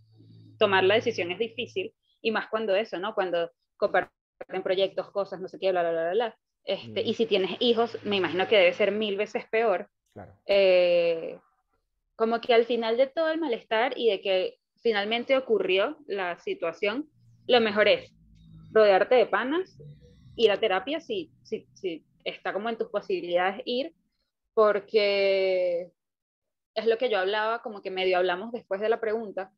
[0.57, 3.13] tomar la decisión es difícil, y más cuando eso, ¿no?
[3.13, 4.15] Cuando compartimos
[4.47, 6.37] en proyectos, cosas, no sé qué, bla, bla, bla, bla.
[6.63, 9.89] Este, Y si tienes hijos, me imagino que debe ser mil veces peor.
[10.45, 11.37] Eh,
[12.15, 17.09] como que al final de todo el malestar y de que finalmente ocurrió la situación,
[17.47, 18.13] lo mejor es
[18.71, 19.77] rodearte de panas,
[20.35, 23.93] ir a terapia si, si, si está como en tus posibilidades ir,
[24.53, 25.91] porque
[26.75, 29.51] es lo que yo hablaba, como que medio hablamos después de la pregunta,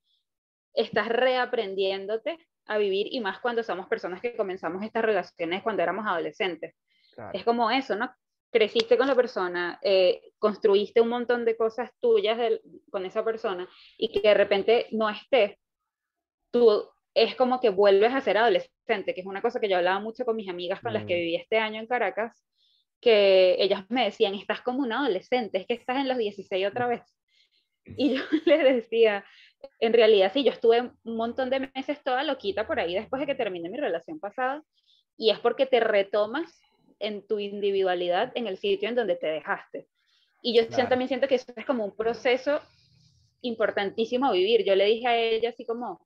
[0.73, 6.05] estás reaprendiéndote a vivir y más cuando somos personas que comenzamos estas relaciones cuando éramos
[6.07, 6.75] adolescentes.
[7.33, 8.11] Es como eso, ¿no?
[8.51, 12.39] Creciste con la persona, eh, construiste un montón de cosas tuyas
[12.91, 15.59] con esa persona y que de repente no esté,
[16.51, 19.99] tú es como que vuelves a ser adolescente, que es una cosa que yo hablaba
[19.99, 21.19] mucho con mis amigas con las que mm.
[21.19, 22.43] viví este año en Caracas,
[22.99, 26.87] que ellas me decían, estás como un adolescente, es que estás en los 16 otra
[26.87, 27.01] vez.
[27.85, 29.25] Y yo les decía,
[29.79, 33.25] en realidad sí, yo estuve un montón de meses toda loquita por ahí después de
[33.25, 34.63] que terminé mi relación pasada
[35.17, 36.61] y es porque te retomas
[36.99, 39.87] en tu individualidad en el sitio en donde te dejaste.
[40.41, 42.59] Y yo también siento que eso es como un proceso
[43.41, 44.65] importantísimo a vivir.
[44.65, 46.05] Yo le dije a ella así como,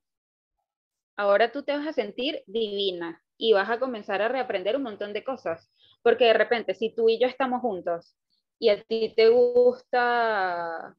[1.18, 5.12] ahora tú te vas a sentir divina y vas a comenzar a reaprender un montón
[5.12, 5.70] de cosas,
[6.02, 8.16] porque de repente si tú y yo estamos juntos
[8.58, 10.96] y a ti te gusta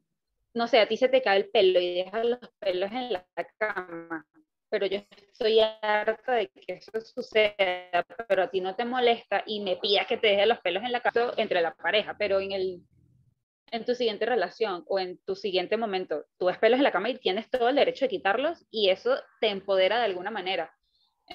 [0.53, 3.25] no sé, a ti se te cae el pelo y dejas los pelos en la
[3.57, 4.25] cama,
[4.69, 4.99] pero yo
[5.31, 10.07] estoy harta de que eso suceda, pero a ti no te molesta y me pidas
[10.07, 12.81] que te deje los pelos en la cama entre la pareja, pero en el
[13.71, 17.09] en tu siguiente relación o en tu siguiente momento, tú ves pelos en la cama
[17.09, 20.73] y tienes todo el derecho de quitarlos y eso te empodera de alguna manera.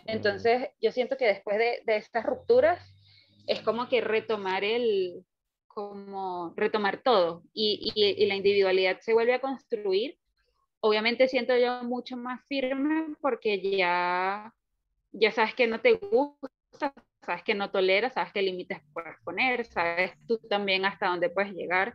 [0.07, 2.95] Entonces, yo siento que después de, de estas rupturas
[3.47, 5.25] es como que retomar el,
[5.75, 10.17] como retomar todo y, y, la individualidad se vuelve a construir.
[10.81, 14.55] Obviamente siento yo mucho más firme porque ya,
[15.13, 19.65] ya sabes que no te gusta, sabes que no toleras, sabes qué límites puedes poner,
[19.67, 21.95] sabes tú también hasta dónde puedes llegar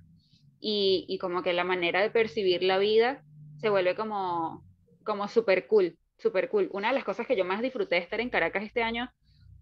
[0.59, 3.23] y, y como que la manera de percibir la vida
[3.59, 4.63] se vuelve como,
[5.03, 6.69] como súper cool, súper cool.
[6.71, 9.09] Una de las cosas que yo más disfruté de estar en Caracas este año,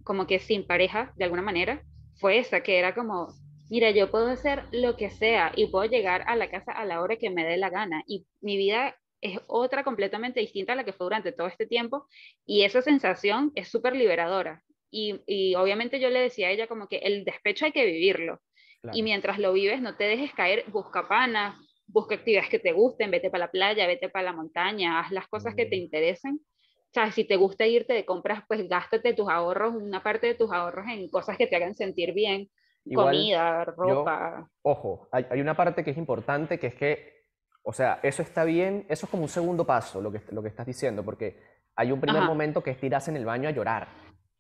[0.04, 1.84] como que sin pareja, de alguna manera,
[2.20, 3.34] fue esa, que era como
[3.70, 7.02] mira, yo puedo hacer lo que sea y puedo llegar a la casa a la
[7.02, 10.84] hora que me dé la gana y mi vida es otra completamente distinta a la
[10.84, 12.08] que fue durante todo este tiempo
[12.46, 14.64] y esa sensación es súper liberadora.
[14.90, 18.40] Y, y, obviamente yo le decía a ella como que el despecho hay que vivirlo.
[18.94, 21.56] Y mientras lo vives, no te dejes caer, busca panas,
[21.88, 25.28] busca actividades que te gusten, vete para la playa, vete para la montaña, haz las
[25.28, 25.80] cosas que te mm.
[25.80, 26.36] interesen.
[26.36, 30.36] O sea, si te gusta irte de compras, pues gástate tus ahorros, una parte de
[30.36, 32.50] tus ahorros en cosas que te hagan sentir bien
[32.94, 34.50] comida, ropa.
[34.62, 37.26] ojo, hay, una parte que es importante, que es que,
[37.64, 40.50] o sea, eso está bien, eso es como un segundo paso, lo que, lo que
[40.50, 41.38] estás diciendo, porque
[41.76, 43.88] hay un primer momento que es tirarse en el baño a llorar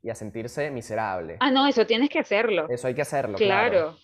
[0.01, 1.37] y a sentirse miserable.
[1.39, 2.67] Ah, no, eso tienes que hacerlo.
[2.69, 3.37] Eso hay que hacerlo.
[3.37, 3.69] Claro.
[3.69, 3.97] Claro.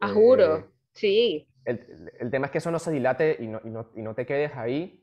[0.00, 1.48] Ah, juro, eh, sí.
[1.64, 4.14] El, el, tema es que eso no se dilate y no, y no, y no
[4.14, 5.02] te quedes ahí.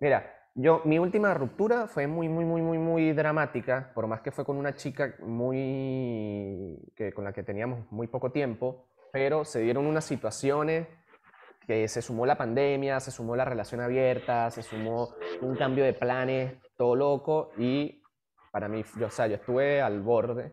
[0.00, 4.30] Mira, yo, mi última ruptura fue muy, muy, muy, muy, muy dramática, por más que
[4.30, 9.60] fue con una chica muy, que, con la que teníamos muy poco tiempo, pero se
[9.60, 10.86] dieron unas situaciones
[11.66, 15.92] que se sumó la pandemia, se sumó la relación abierta, se sumó un cambio de
[15.92, 18.02] planes, todo loco, y
[18.52, 20.52] para mí, yo, o sea, yo estuve al borde.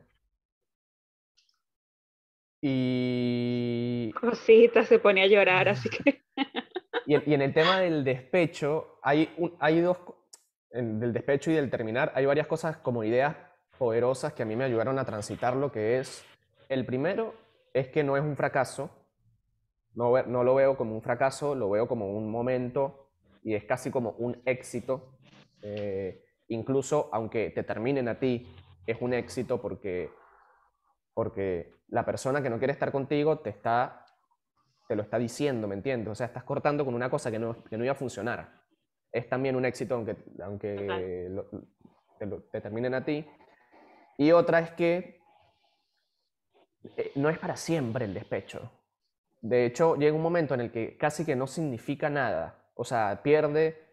[2.62, 4.12] Y...
[4.22, 6.22] Cosita, se pone a llorar, así que...
[7.06, 9.98] y, en, y en el tema del despecho, hay, un, hay dos,
[10.72, 13.36] del despecho y del terminar, hay varias cosas como ideas
[13.78, 16.24] poderosas que a mí me ayudaron a transitar lo que es,
[16.70, 17.34] el primero
[17.74, 18.90] es que no es un fracaso,
[19.94, 23.10] no, no lo veo como un fracaso, lo veo como un momento
[23.44, 25.18] y es casi como un éxito.
[25.62, 28.48] Eh, incluso aunque te terminen a ti,
[28.86, 30.10] es un éxito porque,
[31.14, 34.06] porque la persona que no quiere estar contigo te, está,
[34.88, 36.12] te lo está diciendo, ¿me entiendes?
[36.12, 38.62] O sea, estás cortando con una cosa que no, que no iba a funcionar
[39.12, 41.30] es también un éxito aunque, aunque
[42.52, 43.26] te, terminen a ti.
[44.18, 45.22] Y otra es que
[46.96, 48.72] eh, no es para siempre el despecho.
[49.42, 52.72] De hecho, llega un momento en el que casi que no significa nada.
[52.76, 53.90] O sea, pierde...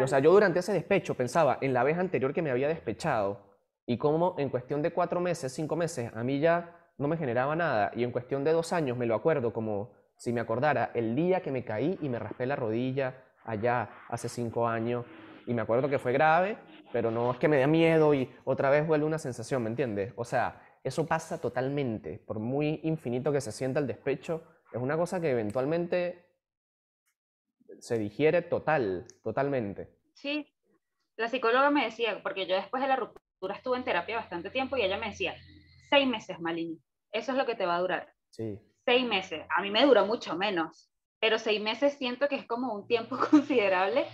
[0.00, 3.53] O sea, yo durante ese despecho pensaba en la vez anterior que me había despechado
[3.86, 7.54] y cómo en cuestión de cuatro meses, cinco meses, a mí ya no me generaba
[7.56, 7.90] nada.
[7.94, 11.42] Y en cuestión de dos años me lo acuerdo como si me acordara el día
[11.42, 15.04] que me caí y me raspé la rodilla, allá hace cinco años
[15.46, 16.56] y me acuerdo que fue grave,
[16.92, 20.12] pero no es que me dé miedo y otra vez vuelve una sensación, ¿me entiendes?
[20.16, 24.96] O sea, eso pasa totalmente, por muy infinito que se sienta el despecho, es una
[24.96, 26.24] cosa que eventualmente
[27.78, 29.98] se digiere total, totalmente.
[30.14, 30.48] Sí,
[31.16, 34.76] la psicóloga me decía, porque yo después de la ruptura estuve en terapia bastante tiempo
[34.76, 35.34] y ella me decía,
[35.90, 36.80] seis meses, Malini,
[37.12, 38.12] eso es lo que te va a durar.
[38.30, 38.58] Sí.
[38.86, 40.90] Seis meses, a mí me duró mucho menos
[41.24, 44.06] pero seis meses siento que es como un tiempo considerable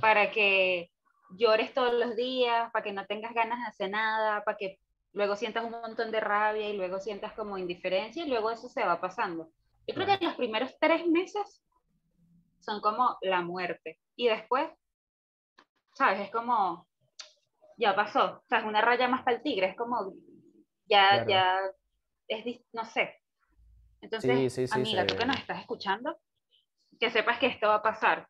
[0.00, 0.90] para que
[1.30, 4.80] llores todos los días, para que no tengas ganas de hacer nada, para que
[5.12, 8.84] luego sientas un montón de rabia y luego sientas como indiferencia y luego eso se
[8.84, 9.48] va pasando.
[9.86, 11.62] Yo creo que los primeros tres meses
[12.58, 14.68] son como la muerte y después,
[15.94, 16.18] ¿sabes?
[16.18, 16.88] Es como,
[17.76, 20.14] ya pasó, o sea, es una raya más para el tigre, es como,
[20.86, 21.60] ya, ya,
[22.28, 23.22] es, no sé.
[24.00, 26.18] Entonces, amiga, tú que nos estás escuchando,
[26.98, 28.28] que sepas que esto va a pasar.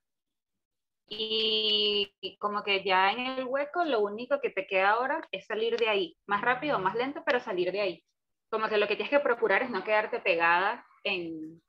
[1.08, 5.76] Y, como que ya en el hueco lo único que te queda ahora es salir
[5.76, 8.04] de ahí, más rápido, más lento, pero salir de ahí.
[8.50, 11.62] Como que lo que tienes que procurar es no quedarte pegada en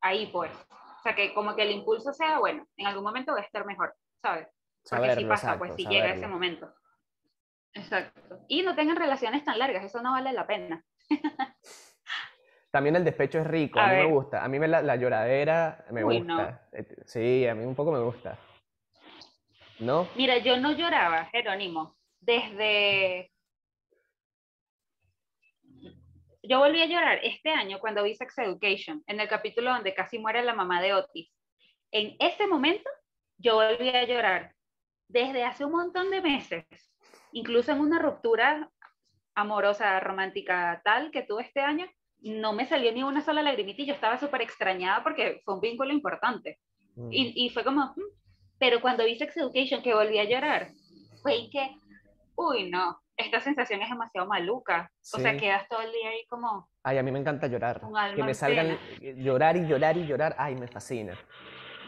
[0.00, 0.52] ahí, pues.
[0.70, 3.64] O sea, que como que el impulso sea, bueno, en algún momento va a estar
[3.64, 4.48] mejor, ¿sabes?
[4.88, 6.72] Porque si pasa, pues si llega ese momento.
[7.78, 8.40] Exacto.
[8.48, 10.84] Y no tengan relaciones tan largas, eso no vale la pena.
[12.70, 14.44] También el despecho es rico, a, mí me gusta.
[14.44, 16.68] A mí me la, lloradera me gusta.
[16.72, 18.38] Eh, sí, a mí un poco me gusta.
[19.80, 20.08] ¿No?
[20.16, 23.30] Mira, yo no lloraba, Jerónimo, desde...
[26.42, 30.18] Yo volví a llorar este año cuando vi Sex Education, en el capítulo donde casi
[30.18, 31.30] muere la mamá de Otis.
[31.90, 32.88] En ese momento,
[33.38, 34.54] yo volví a llorar.
[35.08, 36.64] Desde hace un montón de meses,
[37.32, 38.70] incluso en una ruptura
[39.34, 41.86] amorosa, romántica tal que tuve este año,
[42.20, 45.60] no me salió ni una sola lagrimita y yo estaba súper extrañada porque fue un
[45.60, 46.58] vínculo importante.
[46.96, 47.12] Mm.
[47.12, 48.02] Y, y, fue como, mm".
[48.58, 50.68] pero cuando vi Sex Education que volví a llorar,
[51.22, 51.76] fue que,
[52.34, 54.90] uy, no, esta sensación es demasiado maluca.
[55.12, 56.68] O sea, quedas todo el día ahí como...
[56.84, 57.80] Ay, a mí me encanta llorar.
[58.14, 61.14] Que me salgan llorar y llorar y llorar, ay, me fascina.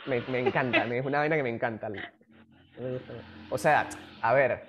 [0.06, 1.88] Me, me encanta, es una vaina que me encanta.
[3.48, 3.88] O sea,
[4.22, 4.64] a ver,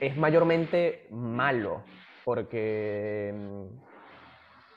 [0.00, 1.82] es mayormente malo
[2.24, 3.90] porque mm,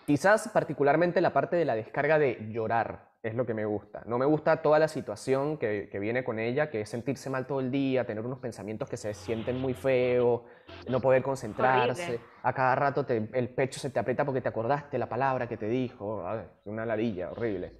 [0.05, 4.03] Quizás particularmente la parte de la descarga de llorar es lo que me gusta.
[4.05, 7.61] No me gusta toda la situación que, viene con ella, que es sentirse mal todo
[7.61, 10.41] el día, tener unos pensamientos que se sienten muy feos,
[10.89, 12.19] no poder concentrarse.
[12.41, 15.69] A cada rato el pecho se te aprieta porque te acordaste la palabra que te
[15.69, 16.21] dijo.
[16.65, 17.71] una ladilla horrible.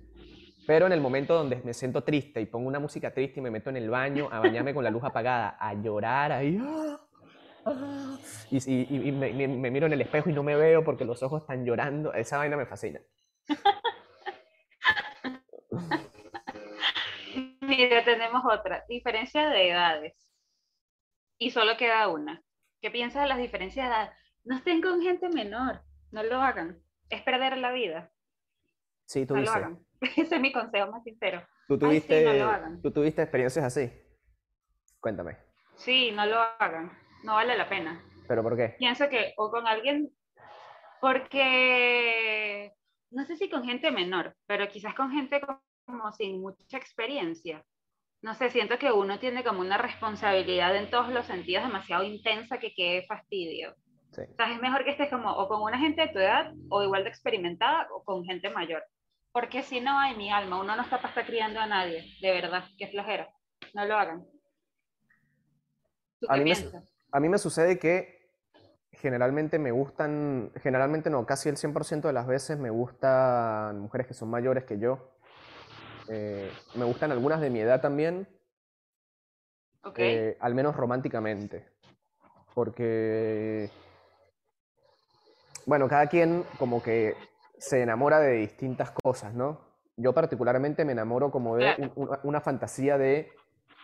[0.66, 3.52] Pero en el momento donde me siento triste y pongo una música triste y me
[3.52, 7.03] meto en el baño a bañarme con la luz apagada, a llorar ahí, ¡ah!
[8.52, 12.14] Y, me, miro en el espejo y no me veo porque los ojos están llorando.
[12.14, 13.00] Esa vaina me fascina.
[17.62, 18.84] Mira, tenemos otra.
[18.88, 20.14] Diferencia de edades.
[21.38, 22.44] Y solo queda una.
[22.82, 24.12] ¿Qué piensas de las diferencias de edad?
[24.44, 25.82] No estén con gente menor.
[26.12, 26.84] No lo hagan.
[27.10, 28.12] Es perder la vida.
[29.06, 29.80] Sí, tú no lo hagan.
[30.02, 31.48] Ese es mi consejo más sincero.
[31.68, 32.44] ¿Tú tuviste,
[32.82, 33.90] ¿Tú tuviste experiencias así?
[35.00, 35.38] Cuéntame.
[35.76, 38.04] Sí, no lo hagan no vale la pena.
[38.28, 38.76] ¿Pero por qué?
[38.78, 40.12] Pienso que, o con alguien,
[41.02, 42.74] porque,
[43.12, 45.42] no sé si con gente menor, pero quizás con gente
[45.86, 47.64] como sin mucha experiencia.
[48.22, 52.58] No sé, siento que uno tiene como una responsabilidad en todos los sentidos demasiado intensa
[52.58, 53.76] que quede fastidio.
[54.12, 56.84] O sea, es mejor que estés como o con una gente de tu edad o
[56.84, 58.84] igual de experimentada o con gente mayor.
[59.32, 62.32] Porque si no, hay mi alma, uno no está para estar criando a nadie, de
[62.32, 63.28] verdad, qué flojera.
[63.74, 64.26] No lo hagan.
[66.30, 66.56] a, mí me,
[67.14, 68.24] a mí me sucede que
[68.92, 74.16] generalmente me gustan, generalmente no, casi el 100% de las veces me gustan mujeres que
[74.16, 75.12] son mayores que yo.
[76.10, 78.28] Eh, me gustan algunas de mi edad también.
[79.96, 81.68] Eh, al menos románticamente.
[82.56, 83.70] Porque,
[85.68, 87.16] bueno, cada quien como que
[87.60, 89.62] se enamora de distintas cosas, ¿no?
[89.98, 91.92] Yo particularmente me enamoro como de
[92.24, 93.32] una, fantasía de,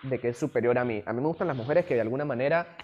[0.02, 1.04] de, que es superior a mí.
[1.06, 2.76] A mí me gustan las mujeres que de alguna manera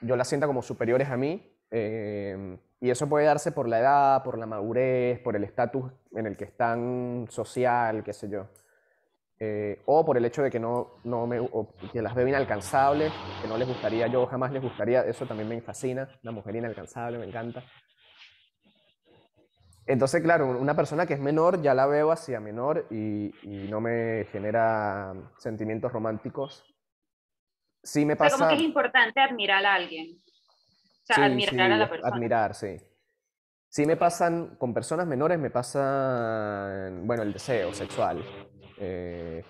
[0.00, 1.54] yo las sienta como superiores a mí.
[1.70, 6.26] Eh, y eso puede darse por la edad, por la madurez, por el estatus en
[6.26, 8.48] el que están social, qué sé yo.
[9.40, 11.40] Eh, o por el hecho de que no, no me,
[11.92, 15.60] que las veo inalcanzables, que no les gustaría, yo jamás les gustaría, eso también me
[15.60, 17.62] fascina, una mujer inalcanzable, me encanta.
[19.86, 24.26] Entonces, claro, una persona que es menor ya la veo hacia menor y no me
[24.30, 26.64] genera sentimientos románticos.
[27.82, 28.36] Sí me pasa...
[28.36, 30.18] como que es importante admirar a alguien.
[30.18, 32.14] O sea, admirar a la persona.
[32.14, 32.76] Admirar, sí.
[33.70, 38.24] Sí me pasan, con personas menores me pasa, bueno, el deseo sexual.
[38.78, 39.44] Eh,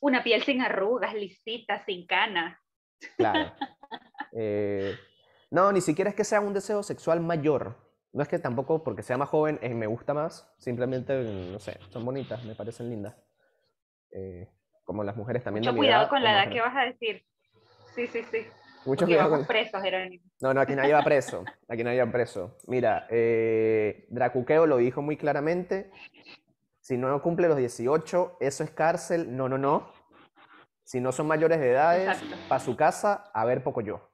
[0.00, 2.58] Una piel sin arrugas, lisita, sin canas.
[3.16, 3.52] Claro.
[4.36, 4.96] Eh,
[5.52, 7.76] no, ni siquiera es que sea un deseo sexual mayor.
[8.12, 10.52] No es que tampoco porque sea más joven eh, me gusta más.
[10.58, 13.14] Simplemente, no sé, son bonitas, me parecen lindas.
[14.84, 15.64] Como las mujeres también.
[15.64, 17.24] Mucho cuidado con la edad que vas a decir.
[17.94, 18.46] Sí, sí, sí.
[18.84, 19.46] Mucho cuidado con...
[19.46, 20.24] presos, Jerónimo.
[20.40, 21.44] No, no, aquí nadie va preso.
[21.68, 22.58] Aquí nadie va preso.
[22.66, 23.06] Mira,
[24.08, 25.90] Dracuqueo lo dijo muy claramente.
[26.80, 29.34] Si no cumple los 18, eso es cárcel.
[29.34, 29.90] No, no, no.
[30.82, 32.16] Si no son mayores de edad,
[32.46, 34.10] para su casa, a ver poco yo.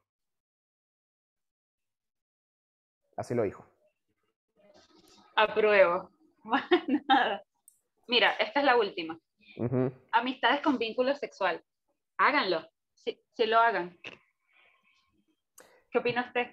[3.16, 3.66] Así lo dijo.
[5.34, 6.10] Apruebo.
[7.08, 7.42] Nada.
[8.06, 9.18] Mira, esta es la última.
[10.12, 11.62] Amistades con vínculo sexual.
[12.18, 12.68] Háganlo.
[12.94, 13.98] Si, lo hagan.
[15.90, 16.46] ¿Qué opina usted?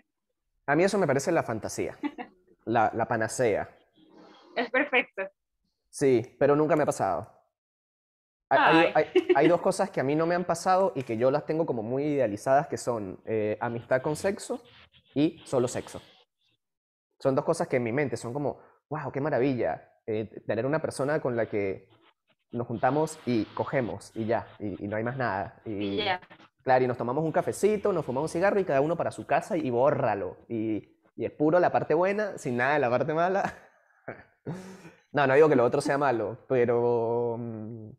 [0.66, 1.98] A mí eso me parece la fantasía,
[2.66, 3.70] la, la panacea.
[4.56, 5.24] Es perfecto.
[5.90, 7.38] Sí, pero nunca me ha pasado.
[9.36, 11.66] Hay, dos cosas que a mí no me han pasado y que yo las tengo
[11.66, 14.64] como muy idealizadas, que son eh, amistad con sexo
[15.14, 16.02] y solo sexo.
[17.20, 20.80] Son dos cosas que en mi mente son como, wow, qué maravilla, eh, tener una
[20.82, 21.90] persona con la que
[22.52, 25.62] nos juntamos y cogemos y ya, y, no hay más nada.
[25.66, 26.22] Y, ya.
[26.64, 29.26] Claro, y nos tomamos un cafecito, nos fumamos un cigarro y cada uno para su
[29.26, 30.38] casa y bórralo.
[30.50, 33.54] Y, y es puro la parte buena, sin nada de la parte mala.
[35.14, 37.38] No, no digo que lo otro sea malo, pero...
[37.40, 37.90] Mm,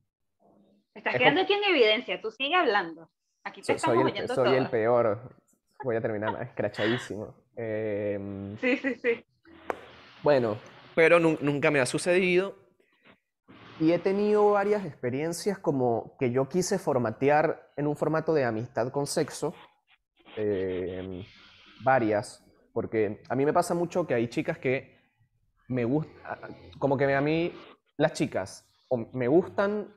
[0.95, 3.11] Estás quedando aquí en evidencia, tú sigue hablando.
[3.45, 5.21] Aquí te estamos el, soy el peor.
[5.83, 7.35] Voy a terminar escrachadísimo.
[7.57, 9.25] Em, sí, sí, sí.
[10.23, 10.59] Bueno,
[10.95, 12.55] pero nunca me ha sucedido.
[13.81, 18.91] Y he tenido varias experiencias como que yo quise formatear en un formato de amistad
[18.91, 19.55] con sexo.
[20.37, 21.25] Em,
[21.85, 24.99] varias, porque a mí me pasa mucho que hay chicas que
[25.69, 26.39] me gusta,
[26.79, 27.53] como que a mí
[27.97, 29.95] las chicas o me gustan,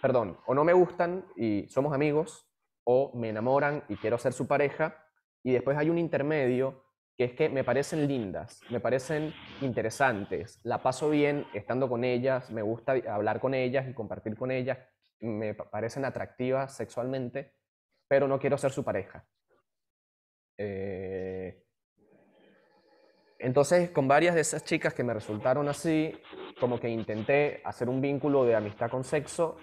[0.00, 2.48] perdón, o no me gustan y somos amigos,
[2.84, 4.96] o me enamoran y quiero ser su pareja,
[5.42, 6.85] y después hay un intermedio
[7.16, 12.50] que es que me parecen lindas, me parecen interesantes, la paso bien estando con ellas,
[12.50, 14.78] me gusta hablar con ellas y compartir con ellas,
[15.20, 17.54] me parecen atractivas sexualmente,
[18.06, 19.26] pero no quiero ser su pareja.
[20.58, 21.62] Eh,
[23.38, 26.12] entonces, con varias de esas chicas que me resultaron así,
[26.60, 29.56] como que intenté hacer un vínculo de amistad con sexo,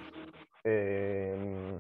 [0.63, 1.79] em,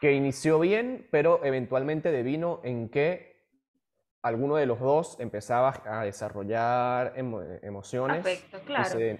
[0.00, 3.35] que inició bien, pero eventualmente devino en que
[4.26, 8.26] alguno de los dos empezaba a desarrollar emociones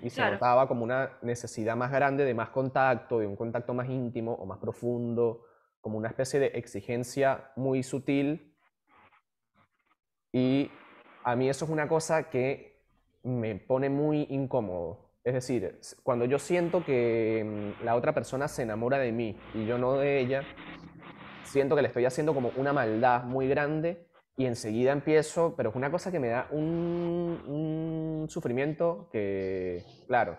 [0.02, 3.88] y, se, notaba como una necesidad más grande de más contacto, de un contacto más
[3.88, 5.44] íntimo o más profundo,
[5.80, 8.52] como una especie de exigencia muy sutil
[10.32, 10.72] y
[11.22, 12.82] a mí eso es una cosa que
[13.22, 15.12] me pone muy incómodo.
[15.22, 17.44] Es decir, cuando yo siento que
[17.80, 20.42] mm, la otra persona se enamora de mí y yo no de ella,
[21.44, 24.06] siento que le estoy haciendo como una maldad muy grande
[24.36, 30.38] y enseguida empiezo, pero es una cosa que me da un, sufrimiento que, claro.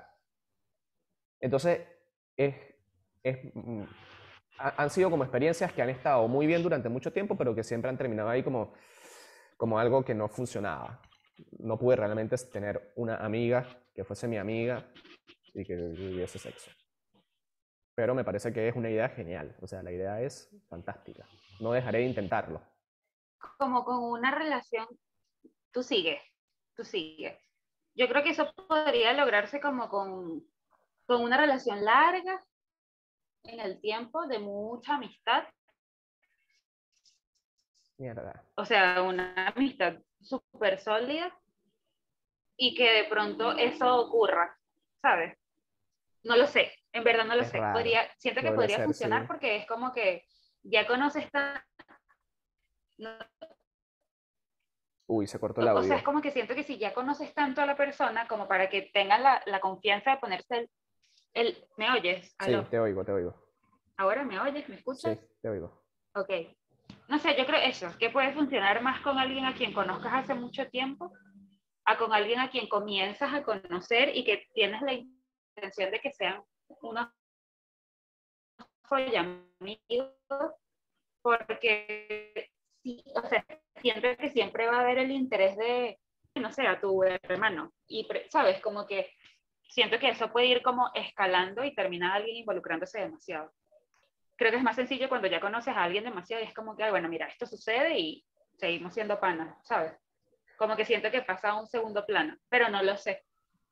[1.39, 1.81] Entonces,
[2.35, 2.55] es,
[3.53, 3.83] mm,
[4.59, 7.89] han sido como experiencias que han estado muy bien durante mucho tiempo, pero que siempre
[7.89, 8.73] han terminado ahí como
[9.57, 11.01] como algo que no funcionaba.
[11.59, 14.89] No pude realmente tener una amiga que fuese mi amiga
[15.53, 16.71] y que viviese sexo.
[17.95, 19.55] Pero me parece que es una idea genial.
[19.59, 21.27] O sea, la idea es fantástica.
[21.59, 22.61] No dejaré de intentarlo.
[23.57, 24.87] Como con una relación,
[25.71, 26.21] tú sigues,
[26.75, 27.37] tú sigues.
[27.95, 30.43] yo creo que eso podría lograrse como con,
[31.05, 32.43] con una relación larga
[33.43, 35.43] en el tiempo, de mucha amistad.
[37.97, 38.43] Mierda.
[38.55, 41.35] O sea, una amistad súper sólida
[42.57, 44.57] y que de pronto eso ocurra,
[45.01, 45.37] ¿sabes?
[46.23, 47.59] No lo sé, en verdad no lo sé.
[47.59, 50.25] Podría, siento que podría, funcionar porque es como que
[50.63, 51.61] ya conoces tan...
[55.07, 55.83] Uy, se cortó la audio.
[55.83, 58.47] O sea, es como que siento que si ya conoces tanto a la persona como
[58.47, 60.69] para que tengan la, la confianza de ponerse el,
[61.33, 61.65] el...
[61.77, 62.35] ¿Me oyes?
[62.43, 63.35] Sí, te oigo, te oigo.
[63.97, 64.67] ¿Ahora me oyes?
[64.69, 65.17] ¿Me escuchas?
[65.17, 65.83] Sí, te oigo.
[66.13, 66.29] Ok.
[67.07, 70.33] No sé, yo creo eso, que puede funcionar más con alguien a quien conozcas hace
[70.33, 71.13] mucho tiempo,
[71.85, 76.11] a con alguien a quien comienzas a conocer y que tienes la intención de que
[76.11, 76.43] sean
[76.81, 77.07] unos
[78.89, 80.13] amigos,
[81.21, 82.51] porque
[83.15, 83.45] o sea,
[83.81, 85.99] siento que siempre va a haber el interés de,
[86.35, 87.73] no sé, a tu hermano.
[87.87, 88.59] Y, ¿sabes?
[88.61, 89.09] Como que
[89.69, 93.51] siento que eso puede ir como escalando y terminar alguien involucrándose demasiado.
[94.35, 96.89] Creo que es más sencillo cuando ya conoces a alguien demasiado y es como que,
[96.89, 98.25] bueno, mira, esto sucede y
[98.57, 99.93] seguimos siendo panas, ¿sabes?
[100.57, 103.23] Como que siento que pasa a un segundo plano, pero no lo sé.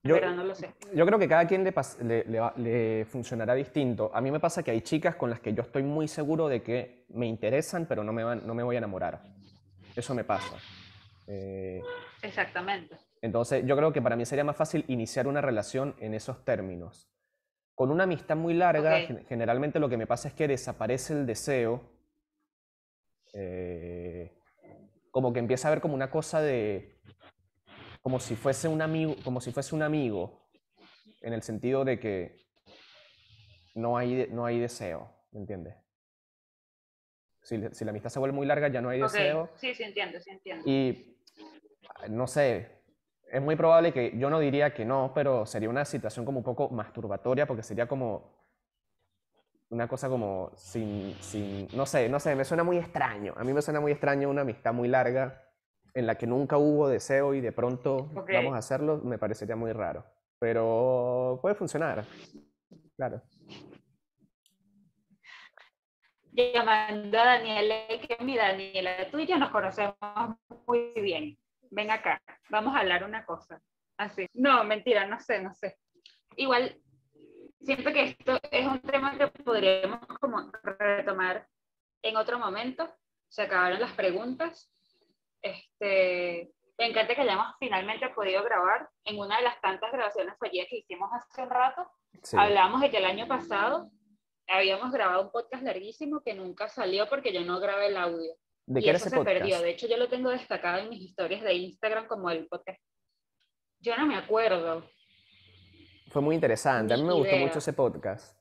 [0.06, 0.72] Yo, pero no lo sé.
[0.94, 1.73] Yo creo que cada quien le,
[2.27, 4.11] le, le, funcionará distinto.
[4.14, 6.61] A mí me pasa que hay chicas con las que yo estoy muy seguro de
[6.61, 9.23] que me interesan, pero no me, van, no me voy a enamorar.
[9.95, 10.57] Eso me pasa.
[11.26, 11.82] Eh,
[12.22, 12.95] Exactamente.
[13.22, 17.10] Entonces, yo creo que para mí sería más fácil iniciar una relación en esos términos.
[17.73, 21.82] Con una amistad muy larga, generalmente lo que me pasa es que desaparece el deseo.
[23.34, 24.38] Eh,
[25.10, 26.95] como que empieza a ver como una cosa de.
[28.06, 30.48] Como si fuese un amigo, como si fuese un amigo.
[31.22, 32.38] En el sentido de que
[33.73, 35.76] no hay, no hay deseo, ¿me entiendes?
[37.41, 39.49] Si, la amistad se vuelve muy larga, ya no hay deseo.
[39.56, 40.69] Sí, sí, entiendo, sí, entiendo.
[40.69, 41.18] Y
[42.07, 42.84] no sé,
[43.32, 46.45] es muy probable que, yo no diría que no, pero sería una situación como un
[46.45, 48.36] poco masturbatoria porque sería como
[49.69, 53.34] una cosa como sin, sin, no sé, no sé, me suena muy extraño.
[53.36, 55.41] A mí me suena muy extraño una amistad muy larga
[55.96, 59.72] en la que nunca hubo deseo y de pronto vamos a hacerlo, me parecería muy
[59.72, 60.06] raro.
[60.38, 62.06] Pero puede funcionar,
[62.96, 63.22] claro.
[66.32, 69.96] Llamando a Daniela, que mi Daniela, tú y yo nos conocemos
[70.68, 71.38] muy bien
[71.72, 73.62] ven acá, vamos a hablar una cosa.
[73.98, 74.28] Así.
[74.34, 75.78] No, mentira, no sé, no sé.
[76.36, 76.82] Igual,
[77.62, 81.48] siento que esto es un tema que podríamos como retomar
[82.02, 82.94] en otro momento.
[83.30, 84.72] Se acabaron las preguntas.
[85.46, 90.68] Este, me encanta que hayamos finalmente podido grabar en una de las tantas grabaciones fallidas
[90.70, 91.88] que hicimos hace un rato.
[92.36, 93.92] Hablamos de que el año pasado
[94.48, 98.34] habíamos grabado un podcast larguísimo que nunca salió porque yo no grabé el audio.
[98.66, 99.62] ¿De y eso se perdió.
[99.62, 102.82] De hecho, yo lo tengo destacado en mis historias de Instagram como el podcast.
[103.80, 104.90] Yo no me acuerdo.
[106.08, 106.96] Fue muy interesante.
[106.96, 108.36] a mí me gustó mucho ese podcast.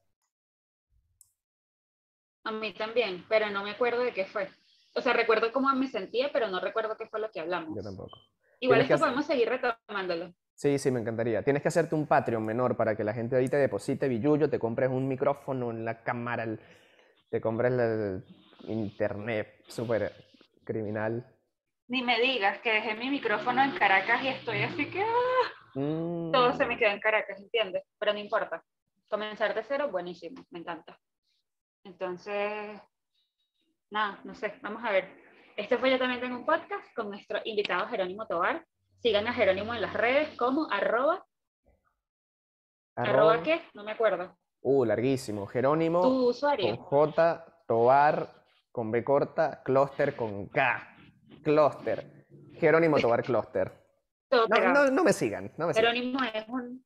[2.44, 4.48] A mí también, pero no me acuerdo de qué fue.
[4.94, 7.76] O sea, recuerdo cómo me sentía, pero no recuerdo qué fue lo que hablamos.
[7.76, 8.16] Yo tampoco.
[8.60, 10.32] Igual es que podemos seguir retomándolo.
[10.54, 11.42] Sí, sí, me encantaría.
[11.42, 14.58] Tienes que hacerte un Patreon menor para que la gente ahí te deposite billullo, te
[14.58, 16.46] compres un micrófono, en la cámara,
[17.28, 18.24] te compres el,
[18.68, 20.12] internet súper
[20.64, 21.26] criminal.
[21.88, 26.32] Ni me digas que dejé mi micrófono en Caracas y estoy así que ah, mm.
[26.32, 27.82] todo se me quedó en Caracas, ¿entiendes?
[27.98, 28.64] Pero no importa.
[29.08, 30.98] Comenzar de cero, buenísimo, me encanta.
[31.82, 32.80] Entonces,
[33.90, 35.08] nada, no sé, vamos a ver.
[35.56, 38.66] Este fue Yo también tengo un podcast con nuestro invitado Jerónimo Tobar.
[39.00, 41.24] Sigan a Jerónimo en las redes como arroba.
[42.96, 43.60] ¿Arroba, qué?
[43.74, 44.36] No me acuerdo.
[44.62, 45.46] Uh, larguísimo.
[45.46, 46.00] Jerónimo.
[46.02, 46.76] Tu usuario.
[46.76, 48.28] Con J, Tobar,
[48.72, 50.96] con B corta, Cluster con K.
[51.42, 52.26] Cluster.
[52.54, 53.84] Jerónimo Tobar Cluster.
[54.30, 55.52] No, no, me sigan.
[55.72, 56.84] Jerónimo es un.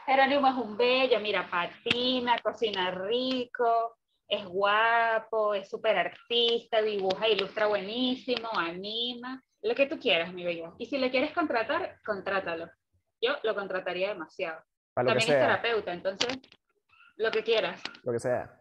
[0.06, 3.96] Jerónimo es un bello, mira, patina, cocina rico,
[4.30, 10.76] es guapo, es súper artista, dibuja, ilustra buenísimo, anima, lo que tú quieras, mi bello.
[10.78, 12.70] Y si le quieres contratar, contrátalo.
[13.20, 14.62] Yo lo contrataría demasiado.
[14.94, 16.38] También es terapeuta, entonces,
[17.16, 17.82] lo que quieras.
[18.04, 18.56] Lo que sea.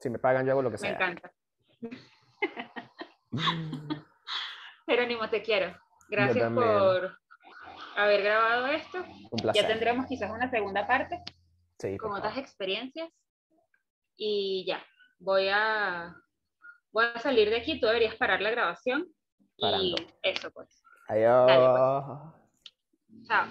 [0.00, 0.90] Si me pagan, yo hago lo que sea.
[0.90, 1.30] Me encanta.
[4.86, 5.78] Jerónimo, te quiero.
[6.08, 7.18] Gracias por
[7.96, 9.04] haber grabado esto.
[9.30, 9.62] Un placer.
[9.62, 11.22] Ya tendremos quizás una segunda parte
[11.78, 13.10] sí, con otras experiencias.
[14.16, 14.82] Y ya,
[15.20, 16.16] voy a,
[16.92, 17.78] voy a salir de aquí.
[17.78, 19.06] Tú deberías parar la grabación.
[19.56, 20.82] Y eso, pues.
[21.08, 21.46] Adiós.
[21.46, 23.26] pues.
[23.26, 23.46] Chao.